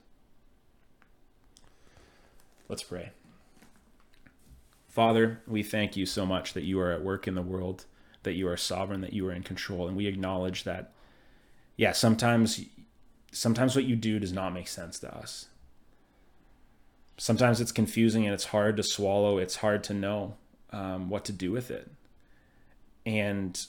Let's 2.70 2.85
pray. 2.85 3.11
Father, 4.88 5.42
we 5.46 5.62
thank 5.62 5.94
you 5.94 6.07
so 6.07 6.24
much 6.24 6.55
that 6.55 6.64
you 6.64 6.81
are 6.81 6.90
at 6.90 7.05
work 7.05 7.29
in 7.29 7.35
the 7.35 7.42
world 7.42 7.85
that 8.22 8.35
you 8.35 8.48
are 8.48 8.56
sovereign, 8.56 9.00
that 9.00 9.12
you 9.12 9.26
are 9.28 9.33
in 9.33 9.42
control. 9.42 9.88
And 9.88 9.96
we 9.96 10.06
acknowledge 10.06 10.64
that, 10.64 10.92
yeah, 11.76 11.92
sometimes, 11.92 12.61
sometimes 13.33 13.74
what 13.74 13.85
you 13.85 13.96
do 13.96 14.18
does 14.18 14.33
not 14.33 14.52
make 14.52 14.68
sense 14.68 14.98
to 15.00 15.14
us. 15.14 15.46
Sometimes 17.16 17.61
it's 17.61 17.72
confusing 17.72 18.24
and 18.24 18.35
it's 18.35 18.46
hard 18.46 18.76
to 18.76 18.83
swallow. 18.83 19.38
It's 19.38 19.56
hard 19.56 19.85
to 19.85 19.94
know 19.94 20.37
um, 20.70 21.09
what 21.09 21.24
to 21.26 21.33
do 21.33 21.50
with 21.52 21.70
it. 21.70 21.90
And 23.04 23.62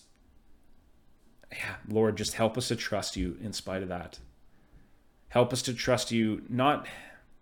yeah, 1.51 1.75
Lord, 1.87 2.15
just 2.15 2.33
help 2.33 2.57
us 2.57 2.69
to 2.69 2.75
trust 2.75 3.17
you 3.17 3.37
in 3.41 3.53
spite 3.53 3.83
of 3.83 3.89
that. 3.89 4.19
Help 5.29 5.53
us 5.53 5.61
to 5.63 5.73
trust 5.73 6.11
you 6.11 6.43
not 6.49 6.87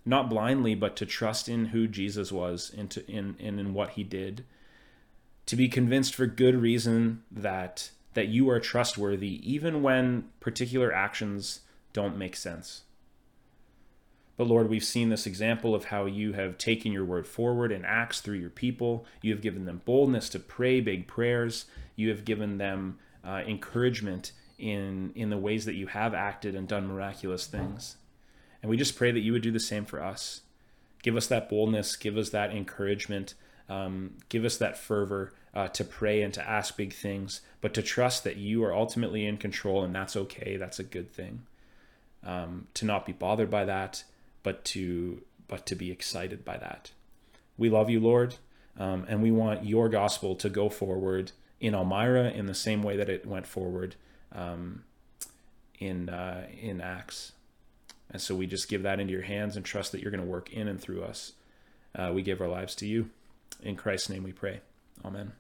not 0.05 0.29
blindly, 0.29 0.73
but 0.73 0.95
to 0.95 1.05
trust 1.05 1.49
in 1.49 1.65
who 1.65 1.87
Jesus 1.87 2.31
was, 2.31 2.71
into 2.75 3.05
in, 3.09 3.35
in 3.37 3.59
in 3.59 3.73
what 3.73 3.91
he 3.91 4.03
did 4.03 4.45
to 5.49 5.55
be 5.55 5.67
convinced 5.67 6.13
for 6.13 6.27
good 6.27 6.53
reason 6.53 7.23
that 7.31 7.89
that 8.13 8.27
you 8.27 8.47
are 8.51 8.59
trustworthy 8.59 9.41
even 9.51 9.81
when 9.81 10.25
particular 10.39 10.93
actions 10.93 11.61
don't 11.91 12.15
make 12.15 12.35
sense. 12.35 12.83
But 14.37 14.45
Lord, 14.45 14.69
we've 14.69 14.83
seen 14.83 15.09
this 15.09 15.25
example 15.25 15.73
of 15.73 15.85
how 15.85 16.05
you 16.05 16.33
have 16.33 16.59
taken 16.59 16.91
your 16.91 17.03
word 17.03 17.27
forward 17.27 17.71
in 17.71 17.83
acts 17.83 18.21
through 18.21 18.37
your 18.37 18.51
people. 18.51 19.07
You 19.23 19.31
have 19.31 19.41
given 19.41 19.65
them 19.65 19.81
boldness 19.85 20.29
to 20.29 20.39
pray 20.39 20.81
big 20.81 21.07
prayers. 21.07 21.65
You 21.95 22.09
have 22.09 22.25
given 22.25 22.59
them 22.59 22.99
uh, 23.25 23.41
encouragement 23.47 24.33
in 24.59 25.11
in 25.15 25.31
the 25.31 25.37
ways 25.39 25.65
that 25.65 25.73
you 25.73 25.87
have 25.87 26.13
acted 26.13 26.53
and 26.53 26.67
done 26.67 26.85
miraculous 26.85 27.47
things. 27.47 27.95
And 28.61 28.69
we 28.69 28.77
just 28.77 28.95
pray 28.95 29.09
that 29.09 29.21
you 29.21 29.31
would 29.31 29.41
do 29.41 29.51
the 29.51 29.59
same 29.59 29.85
for 29.85 29.99
us. 29.99 30.41
Give 31.01 31.17
us 31.17 31.25
that 31.25 31.49
boldness. 31.49 31.95
Give 31.95 32.17
us 32.17 32.29
that 32.29 32.51
encouragement. 32.51 33.33
Um, 33.67 34.17
give 34.29 34.45
us 34.45 34.57
that 34.57 34.77
fervor 34.77 35.33
uh, 35.53 35.67
to 35.69 35.83
pray 35.83 36.21
and 36.21 36.33
to 36.33 36.47
ask 36.47 36.77
big 36.77 36.93
things, 36.93 37.41
but 37.61 37.73
to 37.73 37.81
trust 37.81 38.23
that 38.23 38.37
you 38.37 38.63
are 38.63 38.73
ultimately 38.73 39.25
in 39.25 39.37
control 39.37 39.83
and 39.83 39.93
that's 39.93 40.15
okay. 40.15 40.57
That's 40.57 40.79
a 40.79 40.83
good 40.83 41.11
thing. 41.11 41.43
Um, 42.23 42.67
to 42.75 42.85
not 42.85 43.05
be 43.05 43.13
bothered 43.13 43.49
by 43.49 43.65
that, 43.65 44.03
but 44.43 44.65
to 44.65 45.21
but 45.47 45.65
to 45.65 45.75
be 45.75 45.89
excited 45.89 46.45
by 46.45 46.57
that. 46.57 46.91
We 47.57 47.69
love 47.69 47.89
you, 47.89 47.99
Lord, 47.99 48.35
um, 48.77 49.05
and 49.07 49.23
we 49.23 49.31
want 49.31 49.65
your 49.65 49.89
gospel 49.89 50.35
to 50.35 50.49
go 50.49 50.69
forward 50.69 51.31
in 51.59 51.73
Elmira 51.73 52.29
in 52.29 52.45
the 52.45 52.53
same 52.53 52.83
way 52.83 52.95
that 52.97 53.09
it 53.09 53.25
went 53.25 53.47
forward 53.47 53.95
um, 54.33 54.83
in 55.79 56.09
uh, 56.09 56.45
in 56.61 56.81
Acts. 56.81 57.31
And 58.11 58.21
so 58.21 58.35
we 58.35 58.47
just 58.47 58.69
give 58.69 58.83
that 58.83 58.99
into 58.99 59.13
your 59.13 59.21
hands 59.23 59.55
and 59.55 59.65
trust 59.65 59.91
that 59.91 60.01
you're 60.01 60.11
going 60.11 60.23
to 60.23 60.29
work 60.29 60.51
in 60.51 60.67
and 60.67 60.79
through 60.79 61.03
us. 61.03 61.33
Uh, 61.95 62.11
we 62.13 62.21
give 62.21 62.41
our 62.41 62.47
lives 62.47 62.75
to 62.75 62.87
you. 62.87 63.09
In 63.61 63.75
Christ's 63.75 64.09
name 64.09 64.23
we 64.23 64.31
pray. 64.31 64.61
Amen. 65.03 65.31